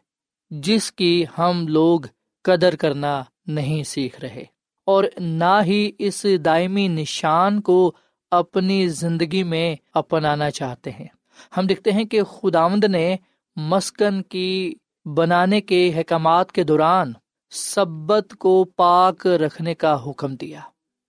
جس 0.50 0.92
کی 0.92 1.26
ہم 1.38 1.68
لوگ 1.68 2.00
قدر 2.44 2.76
کرنا 2.76 3.24
نہیں 3.48 3.84
سیکھ 3.84 4.22
رہے 4.22 4.44
اور 4.86 5.04
نہ 5.20 5.60
ہی 5.66 5.92
اس 6.00 6.26
دائمی 6.46 6.88
نشان 6.88 7.62
کو 7.62 7.94
اپنی 8.32 8.88
زندگی 8.88 9.44
میں 9.44 9.76
اپنانا 9.94 10.52
چاہتے 10.52 10.92
ہیں۔ 10.92 11.08
ہم 11.58 11.68
دیکھتے 11.68 11.92
ہیں 11.92 12.04
کہ 12.04 12.24
خداوند 12.24 12.84
نے 12.84 13.16
مسکن 13.56 14.24
کی 14.24 14.74
بنانے 15.06 15.62
کے 15.62 15.92
احکامات 15.96 16.52
کے 16.52 16.64
دوران 16.64 17.14
سبت 17.52 18.36
کو 18.40 18.64
پاک 18.76 19.28
رکھنے 19.28 19.76
کا 19.76 19.98
حکم 20.06 20.36
دیا۔ 20.36 20.60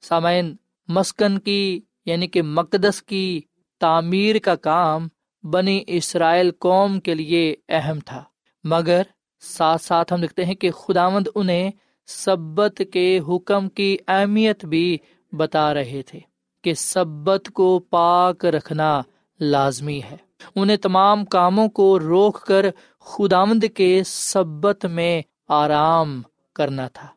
سامعین، 0.01 0.57
مسکن 0.89 1.39
کی 1.39 1.81
یعنی 2.07 2.27
کہ 2.27 2.43
مقدس 2.43 3.03
کی 3.03 3.41
تعمیر 3.81 4.39
کا 4.39 4.55
کام 4.55 5.09
بنی 5.43 5.85
اسرائیل 5.87 6.51
قوم 6.59 7.01
کے 7.01 7.15
لیے 7.15 7.55
اہم 7.69 7.99
تھا۔ 8.01 8.25
مگر 8.65 9.03
ساتھ 9.41 9.83
ساتھ 9.83 10.13
ہم 10.13 10.23
لکھتے 10.23 10.45
ہیں 10.45 10.55
کہ 10.55 10.71
خداوند 10.71 11.27
انہیں 11.35 11.71
سبت 12.07 12.83
کے 12.93 13.21
حکم 13.29 13.69
کی 13.69 13.97
اہمیت 14.09 14.65
بھی 14.65 14.99
بتا 15.33 15.75
رہے 15.75 16.03
تھے 16.03 16.21
کہ 16.65 16.75
سبت 16.75 17.51
کو 17.55 17.79
پاک 17.79 18.45
رکھنا 18.45 19.03
لازمی 19.41 20.01
ہے۔ 20.11 20.17
انہیں 20.55 20.77
تمام 20.77 21.25
کاموں 21.25 21.69
کو 21.69 21.99
روک 21.99 22.41
کر 22.41 22.67
خداوند 23.01 23.65
کے 23.75 24.03
سبت 24.07 24.87
میں 24.87 25.23
آرام 25.49 26.23
کرنا 26.55 26.89
تھا۔ 26.89 27.09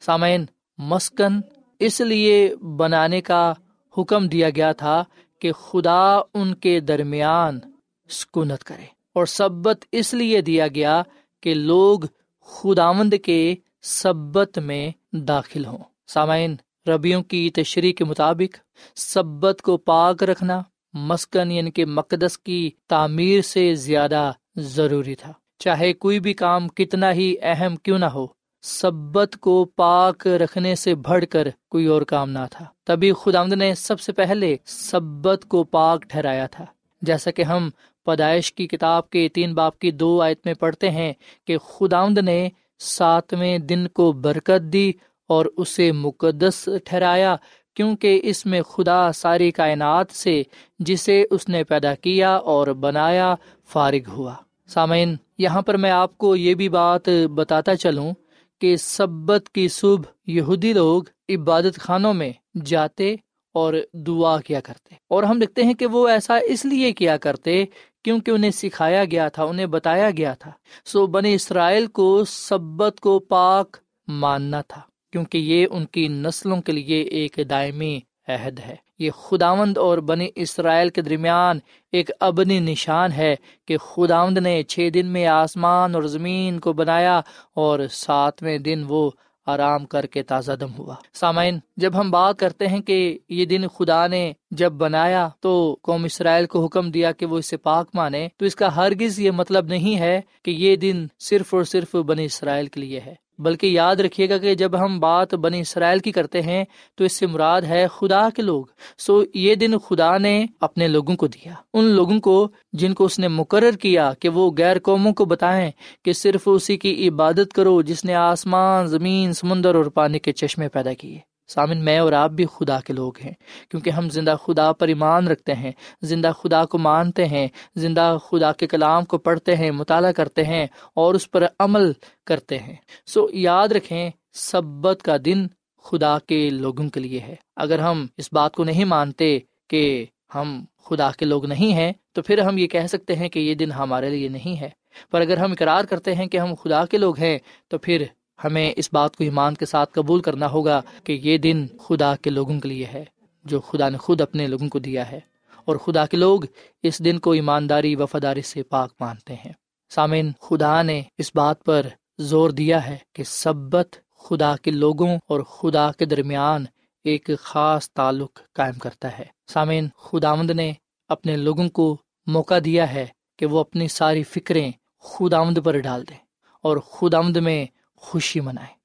سامعین، 0.00 0.44
مسکن 0.78 1.40
اس 1.78 2.00
لیے 2.00 2.56
بنانے 2.56 3.20
کا 3.20 3.52
حکم 3.98 4.28
دیا 4.28 4.50
گیا 4.50 4.72
تھا 4.72 5.04
کہ 5.38 5.52
خدا 5.52 6.18
ان 6.34 6.54
کے 6.54 6.80
درمیان 6.80 7.60
سکونت 8.08 8.64
کرے 8.64 8.84
اور 9.14 9.26
سبت 9.26 9.84
اس 9.92 10.14
لیے 10.14 10.40
دیا 10.40 10.68
گیا 10.68 11.02
کہ 11.40 11.54
لوگ 11.54 12.00
خداوند 12.46 13.14
کے 13.24 13.54
سبت 13.82 14.58
میں 14.58 14.90
داخل 15.12 15.64
ہوں۔ 15.64 15.78
سامعین، 16.06 16.56
ربیوں 16.86 17.22
کی 17.22 17.50
تشریح 17.50 17.92
کے 17.92 18.04
مطابق 18.04 18.58
سبت 18.96 19.62
کو 19.62 19.76
پاک 19.76 20.22
رکھنا 20.22 20.62
مسکن 20.94 21.50
یعنی 21.50 21.70
کہ 21.70 21.84
مقدس 21.84 22.38
کی 22.38 22.70
تعمیر 22.88 23.40
سے 23.40 23.74
زیادہ 23.74 24.32
ضروری 24.56 25.14
تھا۔ 25.14 25.32
چاہے 25.58 25.92
کوئی 25.92 26.20
بھی 26.20 26.34
کام 26.34 26.68
کتنا 26.68 27.12
ہی 27.12 27.34
اہم 27.42 27.76
کیوں 27.76 27.98
نہ 27.98 28.04
ہو، 28.04 28.26
سبت 28.62 29.36
کو 29.40 29.64
پاک 29.64 30.26
رکھنے 30.26 30.74
سے 30.74 30.94
بڑھ 30.94 31.24
کر 31.30 31.48
کوئی 31.68 31.86
اور 31.86 32.02
کام 32.02 32.30
نہ 32.30 32.38
تھا۔ 32.50 32.64
تبھی 32.84 33.12
خدامد 33.12 33.52
نے 33.52 33.74
سب 33.74 34.00
سے 34.00 34.12
پہلے 34.12 34.56
سبت 34.64 35.44
کو 35.48 35.64
پاک 35.64 36.02
ٹھہرایا 36.02 36.46
تھا۔ 36.46 36.64
جیسا 37.02 37.30
کہ 37.30 37.42
ہم 37.42 37.70
پیدائش 38.06 38.52
کی 38.52 38.66
کتاب 38.66 39.10
کے 39.10 39.28
تین 39.28 39.54
باپ 39.54 39.78
کی 39.78 39.90
دو 39.90 40.22
آیت 40.22 40.38
میں 40.44 40.54
پڑھتے 40.54 40.90
ہیں 40.90 41.12
کہ 41.46 41.58
خداوند 41.58 42.18
نے 42.18 42.48
ساتویں 42.78 43.58
دن 43.58 43.88
کو 43.88 44.12
برکت 44.12 44.72
دی 44.72 44.92
اور 45.28 45.46
اسے 45.56 45.92
مقدس 45.92 46.68
ٹھہرایا، 46.84 47.36
کیونکہ 47.74 48.20
اس 48.22 48.46
میں 48.46 48.62
خدا 48.62 49.12
ساری 49.12 49.50
کائنات 49.50 50.06
سے، 50.10 50.42
جسے 50.78 51.24
اس 51.30 51.48
نے 51.48 51.64
پیدا 51.64 51.94
کیا 51.94 52.36
اور 52.36 52.66
بنایا، 52.66 53.34
فارغ 53.68 54.10
ہوا۔ 54.10 54.34
سامعین، 54.66 55.16
یہاں 55.38 55.62
پر 55.62 55.76
میں 55.76 55.90
آپ 55.90 56.18
کو 56.18 56.36
یہ 56.36 56.54
بھی 56.54 56.68
بات 56.68 57.08
بتاتا 57.34 57.76
چلوں 57.76 58.12
کہ 58.60 58.76
سبت 58.76 59.48
کی 59.52 59.68
صبح 59.68 60.12
یہودی 60.26 60.72
لوگ 60.72 61.02
عبادت 61.28 61.80
خانوں 61.80 62.14
میں 62.14 62.32
جاتے 62.64 63.14
اور 63.54 63.74
دعا 63.92 64.40
کیا 64.40 64.60
کرتے۔ 64.60 64.94
اور 65.08 65.22
ہم 65.22 65.38
دیکھتے 65.38 65.62
ہیں 65.62 65.74
کہ 65.74 65.86
وہ 65.86 66.08
ایسا 66.08 66.36
اس 66.36 66.64
لیے 66.64 66.92
کیا 66.92 67.16
کرتے 67.16 67.64
کیونکہ 68.06 68.30
انہیں 68.30 68.50
سکھایا 68.50 69.04
گیا 69.04 69.28
تھا، 69.28 69.44
انہیں 69.44 69.66
بتایا 69.66 70.10
گیا 70.10 70.34
تھا۔ 70.34 70.50
سو 70.84 71.06
بنی 71.06 71.34
اسرائیل 71.34 71.86
کو 71.86 72.24
سبت 72.24 73.00
کو 73.00 73.18
پاک 73.18 73.76
ماننا 74.08 74.60
تھا، 74.60 74.80
کیونکہ 75.12 75.38
یہ 75.38 75.66
ان 75.70 75.86
کی 75.86 76.08
نسلوں 76.08 76.60
کے 76.60 76.72
لیے 76.72 77.00
ایک 77.00 77.38
دائمی 77.50 78.00
عہد 78.28 78.58
ہے۔ 78.58 78.76
یہ 78.98 79.10
خداوند 79.10 79.78
اور 79.78 79.98
بنی 79.98 80.28
اسرائیل 80.34 80.88
کے 80.88 81.02
درمیان 81.02 81.58
ایک 81.92 82.10
ابنی 82.20 82.58
نشان 82.60 83.12
ہے 83.12 83.36
کہ 83.68 83.76
خداوند 83.78 84.38
نے 84.38 84.62
چھ 84.62 84.88
دن 84.94 85.06
میں 85.06 85.26
آسمان 85.26 85.94
اور 85.94 86.02
زمین 86.02 86.58
کو 86.58 86.72
بنایا 86.72 87.20
اور 87.54 87.80
ساتویں 87.90 88.58
دن 88.58 88.84
وہ 88.88 89.10
آرام 89.46 89.84
کر 89.84 90.06
کے 90.06 90.22
تازہ 90.22 90.52
دم 90.52 90.72
ہوا۔ 90.78 90.94
سامعین، 91.12 91.58
جب 91.76 92.00
ہم 92.00 92.10
بات 92.10 92.38
کرتے 92.38 92.66
ہیں 92.66 92.80
کہ 92.80 93.18
یہ 93.28 93.44
دن 93.44 93.68
خدا 93.68 94.06
نے 94.06 94.32
جب 94.50 94.72
بنایا 94.72 95.28
تو 95.40 95.76
قوم 95.82 96.04
اسرائیل 96.04 96.46
کو 96.46 96.64
حکم 96.64 96.90
دیا 96.90 97.12
کہ 97.12 97.26
وہ 97.26 97.38
اسے 97.38 97.56
پاک 97.56 97.88
مانے، 97.94 98.28
تو 98.36 98.44
اس 98.44 98.56
کا 98.56 98.76
ہرگز 98.76 99.20
یہ 99.20 99.30
مطلب 99.30 99.66
نہیں 99.66 99.98
ہے 99.98 100.20
کہ 100.42 100.50
یہ 100.50 100.76
دن 100.76 101.06
صرف 101.18 101.54
اور 101.54 101.64
صرف 101.64 101.94
بنی 101.94 102.24
اسرائیل 102.24 102.66
کے 102.66 102.80
لیے 102.80 103.00
ہے۔ 103.00 103.25
بلکہ 103.38 103.66
یاد 103.66 103.96
رکھیے 103.96 104.28
گا 104.28 104.38
کہ 104.38 104.54
جب 104.54 104.84
ہم 104.84 105.00
بات 105.00 105.34
بنی 105.34 105.60
اسرائیل 105.60 105.98
کی 105.98 106.12
کرتے 106.12 106.42
ہیں 106.42 106.64
تو 106.94 107.04
اس 107.04 107.12
سے 107.12 107.26
مراد 107.26 107.62
ہے 107.62 107.86
خدا 107.96 108.30
کے 108.30 108.42
لوگ۔ 108.42 108.64
سو 108.98 109.22
یہ 109.34 109.54
دن 109.54 109.78
خدا 109.78 110.18
نے 110.18 110.46
اپنے 110.60 110.88
لوگوں 110.88 111.16
کو 111.16 111.26
دیا۔ 111.26 111.54
ان 111.74 111.84
لوگوں 111.84 112.20
کو 112.20 112.48
جن 112.72 112.94
کو 112.94 113.04
اس 113.04 113.18
نے 113.18 113.28
مقرر 113.28 113.70
کیا 113.70 114.12
کہ 114.20 114.28
وہ 114.28 114.50
غیر 114.58 114.78
قوموں 114.78 115.12
کو 115.12 115.24
بتائیں 115.24 115.70
کہ 116.04 116.12
صرف 116.12 116.42
اسی 116.46 116.76
کی 116.76 117.08
عبادت 117.08 117.52
کرو 117.54 117.82
جس 117.82 118.04
نے 118.04 118.14
آسمان، 118.14 118.86
زمین، 118.86 119.32
سمندر 119.32 119.74
اور 119.74 119.84
پانی 119.84 120.18
کے 120.18 120.32
چشمے 120.32 120.68
پیدا 120.68 120.92
کیے۔ 120.92 121.35
سامن، 121.48 121.84
میں 121.84 121.98
اور 121.98 122.12
آپ 122.12 122.30
بھی 122.30 122.46
خدا 122.46 122.80
کے 122.80 122.92
لوگ 122.92 123.12
ہیں، 123.24 123.32
کیونکہ 123.68 123.90
ہم 123.90 124.08
زندہ 124.08 124.36
خدا 124.42 124.72
پر 124.72 124.88
ایمان 124.88 125.28
رکھتے 125.28 125.54
ہیں، 125.54 125.72
زندہ 126.02 126.30
خدا 126.42 126.64
کو 126.64 126.78
مانتے 126.78 127.26
ہیں، 127.26 127.48
زندہ 127.76 128.16
خدا 128.24 128.52
کے 128.52 128.66
کلام 128.66 129.04
کو 129.04 129.18
پڑھتے 129.18 129.56
ہیں، 129.56 129.70
مطالعہ 129.70 130.12
کرتے 130.12 130.44
ہیں 130.44 130.66
اور 130.94 131.14
اس 131.14 131.30
پر 131.30 131.46
عمل 131.58 131.92
کرتے 132.26 132.58
ہیں۔ 132.58 132.76
سو 133.06 133.26
یاد 133.32 133.68
رکھیں، 133.68 134.10
سبت 134.32 135.02
کا 135.02 135.16
دن 135.24 135.46
خدا 135.84 136.18
کے 136.18 136.50
لوگوں 136.50 136.88
کے 136.88 137.00
لیے 137.00 137.20
ہے۔ 137.20 137.34
اگر 137.56 137.78
ہم 137.78 138.06
اس 138.16 138.32
بات 138.32 138.54
کو 138.54 138.64
نہیں 138.64 138.84
مانتے 138.84 139.38
کہ 139.68 140.06
ہم 140.34 140.64
خدا 140.84 141.10
کے 141.10 141.24
لوگ 141.24 141.46
نہیں 141.46 141.72
ہیں، 141.72 141.92
تو 142.12 142.22
پھر 142.22 142.38
ہم 142.38 142.58
یہ 142.58 142.66
کہہ 142.66 142.86
سکتے 142.86 143.16
ہیں 143.16 143.28
کہ 143.28 143.38
یہ 143.38 143.54
دن 143.54 143.72
ہمارے 143.72 144.10
لیے 144.10 144.28
نہیں 144.28 144.60
ہے۔ 144.60 144.68
پر 145.10 145.20
اگر 145.20 145.36
ہم 145.36 145.52
اقرار 145.52 145.84
کرتے 145.84 146.14
ہیں 146.14 146.26
کہ 146.26 146.38
ہم 146.38 146.54
خدا 146.54 146.84
کے 146.84 146.98
لوگ 146.98 147.18
ہیں، 147.18 147.38
تو 147.68 147.78
پھر 147.78 148.04
ہمیں 148.44 148.72
اس 148.76 148.88
بات 148.92 149.16
کو 149.16 149.24
ایمان 149.24 149.54
کے 149.54 149.66
ساتھ 149.66 149.90
قبول 149.92 150.20
کرنا 150.20 150.50
ہوگا 150.50 150.82
کہ 151.04 151.20
یہ 151.22 151.38
دن 151.38 151.66
خدا 151.80 152.16
کے 152.16 152.30
لوگوں 152.30 152.60
کے 152.60 152.68
لیے 152.68 152.86
ہے، 152.86 153.04
جو 153.44 153.60
خدا 153.60 153.88
نے 153.88 153.98
خود 153.98 154.20
اپنے 154.20 154.46
لوگوں 154.46 154.68
کو 154.68 154.78
دیا 154.78 155.10
ہے۔ 155.10 155.20
اور 155.64 155.76
خدا 155.76 156.06
کے 156.06 156.16
لوگ 156.16 156.40
اس 156.82 157.04
دن 157.04 157.18
کو 157.18 157.30
ایمانداری، 157.32 157.96
وفاداری 157.96 158.42
سے 158.42 158.62
پاک 158.62 158.92
مانتے 159.00 159.34
ہیں۔ 159.34 159.52
سامعین، 159.90 160.32
خدا 160.40 160.82
نے 160.82 161.02
اس 161.18 161.30
بات 161.34 161.64
پر 161.64 161.86
زور 162.18 162.50
دیا 162.50 162.86
ہے 162.86 162.96
کہ 163.12 163.22
سبت 163.24 163.96
خدا 164.18 164.56
کے 164.62 164.70
لوگوں 164.70 165.18
اور 165.28 165.40
خدا 165.40 165.92
کے 165.92 166.04
درمیان 166.04 166.64
ایک 167.04 167.30
خاص 167.38 167.90
تعلق 167.90 168.38
قائم 168.52 168.74
کرتا 168.74 169.18
ہے۔ 169.18 169.24
سامعین، 169.46 169.88
خداوند 169.96 170.50
نے 170.50 170.72
اپنے 171.08 171.36
لوگوں 171.36 171.68
کو 171.68 171.96
موقع 172.26 172.54
دیا 172.64 172.92
ہے 172.94 173.06
کہ 173.38 173.46
وہ 173.46 173.58
اپنی 173.58 173.88
ساری 173.88 174.22
فکریں 174.22 174.72
خداوند 175.00 175.58
پر 175.64 175.78
ڈال 175.78 176.04
دیں۔ 176.10 176.16
اور 176.62 176.76
خداوند 176.76 177.36
میں 177.36 177.66
خوشی 177.96 178.40
منائے۔ 178.40 178.76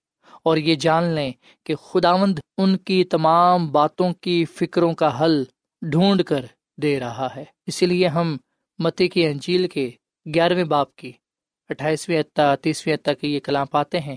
اور 0.43 0.58
یہ 0.58 0.76
جان 0.76 1.04
لیں 1.04 1.32
کہ 1.63 1.76
خداوند 1.76 2.39
ان 2.58 2.78
کی 2.78 3.04
تمام 3.04 3.71
باتوں 3.71 4.13
کی 4.21 4.45
فکروں 4.45 4.93
کا 4.93 5.24
حل 5.24 5.43
ڈھونڈ 5.82 6.24
کر 6.24 6.45
دے 6.82 7.00
رہا 7.00 7.28
ہے۔ 7.36 7.43
اسی 7.67 7.86
لیے 7.86 8.08
ہم 8.08 8.38
متی 8.80 9.08
کی 9.08 9.26
انجیل 9.26 9.67
کے 9.67 9.91
گیارہویں 10.34 10.63
باپ 10.63 10.95
کی 10.95 11.12
اٹھائیسویں 11.69 12.19
اتا 12.19 12.56
تیسویں 12.56 12.95
اتا 12.95 13.13
کے 13.13 13.28
یہ 13.28 13.39
کلام 13.39 13.67
پاتے 13.67 14.00
ہیں 14.00 14.15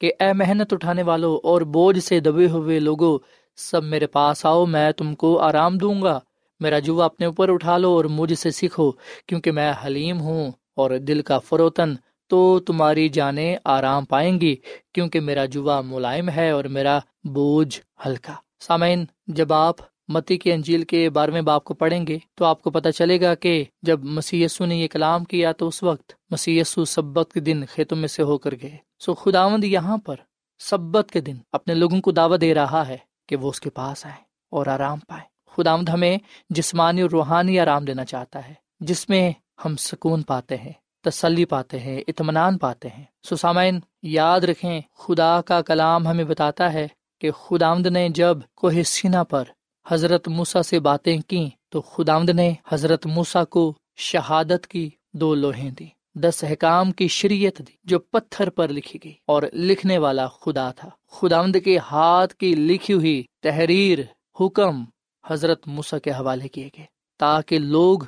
کہ 0.00 0.12
اے 0.20 0.32
محنت 0.32 0.72
اٹھانے 0.72 1.02
والوں 1.02 1.38
اور 1.42 1.60
بوجھ 1.60 1.98
سے 1.98 2.20
دبے 2.20 2.46
ہوئے 2.46 2.78
لوگوں 2.78 3.18
سب 3.56 3.84
میرے 3.84 4.06
پاس 4.06 4.46
آؤ، 4.46 4.66
میں 4.66 4.92
تم 4.92 5.14
کو 5.14 5.38
آرام 5.38 5.78
دوں 5.78 6.02
گا۔ 6.02 6.20
میرا 6.60 6.78
جوا 6.78 7.04
اپنے 7.04 7.26
اوپر 7.26 7.48
اٹھا 7.48 7.78
لو 7.78 7.90
اور 7.92 8.04
مجھ 8.04 8.34
سے 8.34 8.50
سیکھو، 8.50 8.90
کیونکہ 9.26 9.52
میں 9.52 9.72
حلیم 9.86 10.20
ہوں 10.20 10.50
اور 10.74 10.90
دل 10.90 11.22
کا 11.22 11.38
فروتن 11.38 11.94
تو 12.28 12.60
تمہاری 12.60 13.08
جانیں 13.08 13.56
آرام 13.64 14.04
پائیں 14.04 14.40
گی، 14.40 14.56
کیونکہ 14.94 15.20
میرا 15.20 15.44
جوا 15.44 15.80
ملائم 15.80 16.28
ہے 16.28 16.50
اور 16.50 16.64
میرا 16.64 16.98
بوجھ 17.24 17.80
ہلکا۔ 18.06 18.32
سامعین، 18.60 19.04
جب 19.26 19.52
آپ 19.52 19.76
متی 20.08 20.36
کی 20.36 20.52
انجیل 20.52 20.84
کے 20.84 21.10
بارہویں 21.10 21.42
باپ 21.42 21.64
کو 21.64 21.74
پڑھیں 21.74 22.06
گے 22.06 22.18
تو 22.34 22.44
آپ 22.44 22.62
کو 22.62 22.70
پتہ 22.70 22.88
چلے 22.88 23.20
گا 23.20 23.34
کہ 23.34 23.64
جب 23.82 24.04
مسی 24.04 24.46
نے 24.60 24.76
یہ 24.76 24.88
کلام 24.88 25.24
کیا 25.24 25.52
تو 25.52 25.68
اس 25.68 25.82
وقت 25.82 26.12
مسی 26.30 26.62
سبت 26.86 27.32
کے 27.34 27.40
دن 27.40 27.64
کھیتوں 27.66 27.98
میں 27.98 28.08
سے 28.08 28.22
ہو 28.22 28.38
کر 28.38 28.54
گئے۔ 28.62 28.76
سو 29.00 29.14
خداوند 29.14 29.64
یہاں 29.64 29.96
پر 29.96 30.16
سبت 30.58 31.10
کے 31.10 31.20
دن 31.20 31.36
اپنے 31.52 31.74
لوگوں 31.74 32.00
کو 32.00 32.10
دعوت 32.10 32.40
دے 32.40 32.54
رہا 32.54 32.88
ہے 32.88 32.96
کہ 33.28 33.36
وہ 33.36 33.48
اس 33.48 33.60
کے 33.60 33.70
پاس 33.70 34.06
آئے 34.06 34.22
اور 34.50 34.66
آرام 34.66 34.98
پائے 34.98 35.38
خداوند 35.56 35.88
ہمیں 35.88 36.18
جسمانی 36.50 37.02
اور 37.02 37.10
روحانی 37.10 37.60
آرام 37.60 37.84
دینا 37.84 38.04
چاہتا 38.04 38.48
ہے، 38.48 38.54
جس 38.80 39.08
میں 39.08 39.32
ہم 39.64 39.76
سکون 39.76 40.22
پاتے 40.22 40.56
ہیں۔ 40.56 40.72
تسلی 41.04 41.44
پاتے 41.44 41.78
ہیں، 41.78 42.00
اطمینان 42.08 42.58
پاتے 42.58 42.88
ہیں۔ 42.88 43.04
سسامین، 43.30 43.80
یاد 44.02 44.40
رکھیں، 44.40 44.80
خدا 44.94 45.40
کا 45.40 45.62
کلام 45.62 46.06
ہمیں 46.06 46.24
بتاتا 46.24 46.72
ہے 46.72 46.88
کہ 47.20 47.30
خداوند 47.30 47.86
نے 47.86 48.08
جب 48.08 48.38
کوہ 48.56 48.82
سینا 48.82 49.24
پر 49.24 49.44
حضرت 49.88 50.28
موسا 50.28 50.62
سے 50.62 50.80
باتیں 50.80 51.20
کی 51.20 51.48
تو 51.68 51.80
خداوند 51.80 52.30
نے 52.30 52.54
حضرت 52.68 53.06
موسا 53.06 53.44
کو 53.44 53.74
شہادت 53.96 54.66
کی 54.66 54.90
دو 55.12 55.34
لوہیں 55.34 55.70
دی 55.70 55.86
دس 56.14 56.44
حکام 56.52 56.92
کی 56.92 57.08
شریعت 57.08 57.58
دی، 57.58 57.72
جو 57.84 57.98
پتھر 57.98 58.50
پر 58.50 58.68
لکھی 58.68 58.98
گئی۔ 59.04 59.14
اور 59.26 59.42
لکھنے 59.52 59.98
والا 59.98 60.28
خدا 60.28 60.70
تھا۔ 60.70 60.88
خداوند 61.10 61.56
کے 61.64 61.78
ہاتھ 61.78 62.34
کی 62.34 62.54
لکھی 62.54 62.94
ہوئی 62.94 63.24
تحریر، 63.42 63.98
حکم 64.40 64.84
حضرت 65.26 65.68
موسا 65.68 65.98
کے 65.98 66.10
حوالے 66.10 66.48
کیے 66.48 66.68
گئے، 66.76 66.86
تاکہ 67.18 67.58
لوگ 67.58 67.98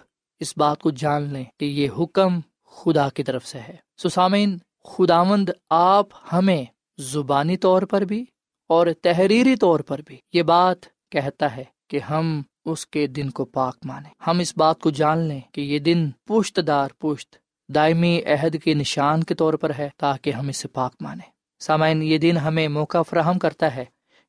اس 0.40 0.54
بات 0.56 0.80
کو 0.80 0.90
جان 0.90 1.22
لیں 1.22 1.44
کہ 1.58 1.64
یہ 1.64 1.88
حکم 1.98 2.40
خدا 2.70 3.08
کی 3.08 3.22
طرف 3.22 3.46
سے 3.46 3.58
ہے۔ 3.58 3.76
سسامین 3.96 4.58
خداوند 4.84 5.48
آپ 5.70 6.06
ہمیں 6.32 6.64
زبانی 6.98 7.56
طور 7.56 7.82
پر 7.82 8.00
بھی 8.00 8.24
اور 8.70 8.86
تحریری 9.02 9.56
طور 9.56 9.80
پر 9.80 10.00
بھی 10.06 10.16
یہ 10.32 10.42
بات 10.42 10.86
کہتا 11.10 11.56
ہے 11.56 11.64
کہ 11.88 11.98
ہم 11.98 12.42
اس 12.64 12.86
کے 12.86 13.06
دن 13.06 13.30
کو 13.30 13.44
پاک 13.44 13.76
مانے 13.84 14.08
ہم 14.26 14.38
اس 14.38 14.56
بات 14.56 14.80
کو 14.80 14.90
جان 14.90 15.18
لیں 15.18 15.40
کہ 15.52 15.60
یہ 15.60 15.78
دن 15.78 16.10
پشت 16.10 16.60
دار 16.66 16.88
پشت، 16.98 17.36
دائمی 17.68 18.20
عہد 18.24 18.56
کے 18.64 18.74
نشان 18.74 19.24
کے 19.24 19.34
طور 19.34 19.54
پر 19.54 19.72
ہے 19.78 19.88
تاکہ 19.96 20.30
ہم 20.30 20.48
اسے 20.48 20.68
پاک 20.68 20.94
مانے 21.00 21.28
سامعین، 21.60 22.02
یہ 22.02 22.18
دن 22.18 22.36
ہمیں 22.36 22.68
موقع 22.68 23.02
فراہم 23.02 23.38
کرتا 23.38 23.74
ہے 23.74 23.84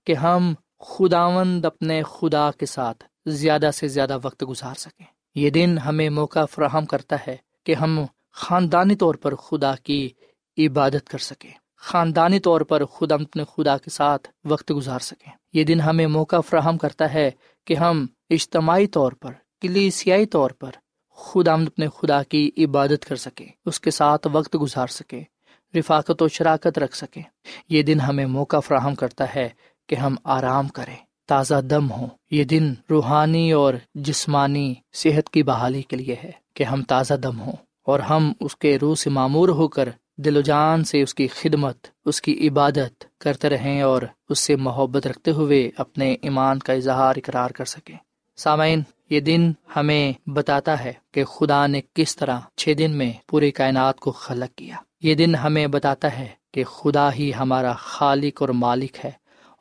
کہ 0.07 0.13
ہم 0.13 0.53
خداوند 0.79 1.65
اپنے 1.65 2.01
خدا 2.03 2.51
کے 2.51 2.65
ساتھ 2.65 3.03
زیادہ 3.25 3.69
سے 3.73 3.87
زیادہ 3.87 4.17
وقت 4.23 4.43
گزار 4.49 4.75
سکیں۔ 4.75 5.05
یہ 5.35 5.49
دن 5.49 5.77
ہمیں 5.77 6.09
موقع 6.09 6.45
فراہم 6.45 6.85
کرتا 6.85 7.15
ہے 7.27 7.37
کہ 7.63 7.75
ہم 7.75 7.99
خاندانی 8.33 8.95
طور 8.95 9.15
پر 9.15 9.35
خدا 9.35 9.75
کی 9.75 10.09
عبادت 10.57 11.09
کر 11.09 11.17
سکیں 11.17 11.51
خاندانی 11.77 12.39
طور 12.39 12.61
پر 12.61 12.85
خدا 12.85 13.15
اپنے 13.15 13.43
خدا 13.57 13.77
کے 13.77 13.89
ساتھ 13.89 14.27
وقت 14.45 14.71
گزار 14.71 14.99
سکیں 14.99 15.31
یہ 15.53 15.63
دن 15.63 15.81
ہمیں 15.81 16.07
موقع 16.07 16.39
فراہم 16.39 16.77
کرتا 16.77 17.13
ہے 17.13 17.31
کہ 17.65 17.73
ہم 17.73 18.05
اجتماعی 18.29 18.87
طور 18.87 19.11
پر، 19.11 19.31
کلیسیائی 19.61 20.25
طور 20.25 20.49
پر 20.49 20.71
خدا 21.15 21.53
اپنے 21.53 21.87
خدا 21.99 22.23
کی 22.23 22.51
عبادت 22.57 23.05
کر 23.05 23.15
سکیں 23.15 23.47
اس 23.65 23.79
کے 23.79 23.91
ساتھ 23.91 24.27
وقت 24.31 24.57
گزار 24.61 24.87
سکیں 24.87 25.23
رفاقت 25.75 26.21
و 26.21 26.27
شراکت 26.27 26.79
رکھ 26.79 26.97
سکیں 26.97 27.23
یہ 27.69 27.83
دن 27.83 27.99
ہمیں 27.99 28.25
موقع 28.25 28.59
فراہم 28.59 28.95
کرتا 28.95 29.35
ہے 29.35 29.49
کہ 29.89 29.95
ہم 29.95 30.15
آرام 30.23 30.67
کریں، 30.67 30.95
تازہ 31.25 31.61
دم 31.61 31.91
ہوں۔ 31.91 32.07
یہ 32.31 32.43
دن 32.43 32.73
روحانی 32.89 33.51
اور 33.51 33.73
جسمانی 33.95 34.73
صحت 34.93 35.29
کی 35.29 35.43
بحالی 35.43 35.81
کے 35.81 35.95
لیے 35.95 36.15
ہے 36.23 36.31
کہ 36.53 36.63
ہم 36.63 36.83
تازہ 36.83 37.13
دم 37.13 37.39
ہوں۔ 37.39 37.55
اور 37.83 37.99
ہم 37.99 38.33
اس 38.39 38.55
کے 38.55 38.77
روح 38.81 38.95
سے 38.95 39.09
معمور 39.09 39.49
ہو 39.49 39.67
کر 39.67 39.89
دل 40.17 40.37
و 40.37 40.41
جان 40.41 40.83
سے 40.83 41.01
اس 41.01 41.15
کی 41.15 41.27
خدمت، 41.27 41.87
اس 42.05 42.21
کی 42.21 42.47
عبادت 42.47 43.19
کرتے 43.19 43.49
رہیں 43.49 43.81
اور 43.81 44.01
اس 44.29 44.39
سے 44.39 44.55
محبت 44.55 45.07
رکھتے 45.07 45.31
ہوئے 45.31 45.71
اپنے 45.77 46.15
ایمان 46.21 46.59
کا 46.59 46.73
اظہار 46.73 47.15
اقرار 47.17 47.49
کر 47.49 47.65
سکیں۔ 47.65 47.97
سامعین، 48.35 48.81
یہ 49.09 49.19
دن 49.19 49.51
ہمیں 49.75 50.29
بتاتا 50.29 50.83
ہے 50.83 50.93
کہ 51.11 51.23
خدا 51.23 51.67
نے 51.67 51.81
کس 51.93 52.15
طرح 52.15 52.39
چھ 52.55 52.73
دن 52.77 52.91
میں 52.91 53.13
پوری 53.27 53.51
کائنات 53.51 53.99
کو 53.99 54.11
خلق 54.11 54.57
کیا۔ 54.57 54.75
یہ 55.01 55.15
دن 55.15 55.35
ہمیں 55.35 55.67
بتاتا 55.67 56.19
ہے 56.19 56.27
کہ 56.53 56.63
خدا 56.63 57.13
ہی 57.13 57.31
ہمارا 57.39 57.73
خالق 57.73 58.41
اور 58.41 58.49
مالک 58.49 59.05
ہے 59.05 59.11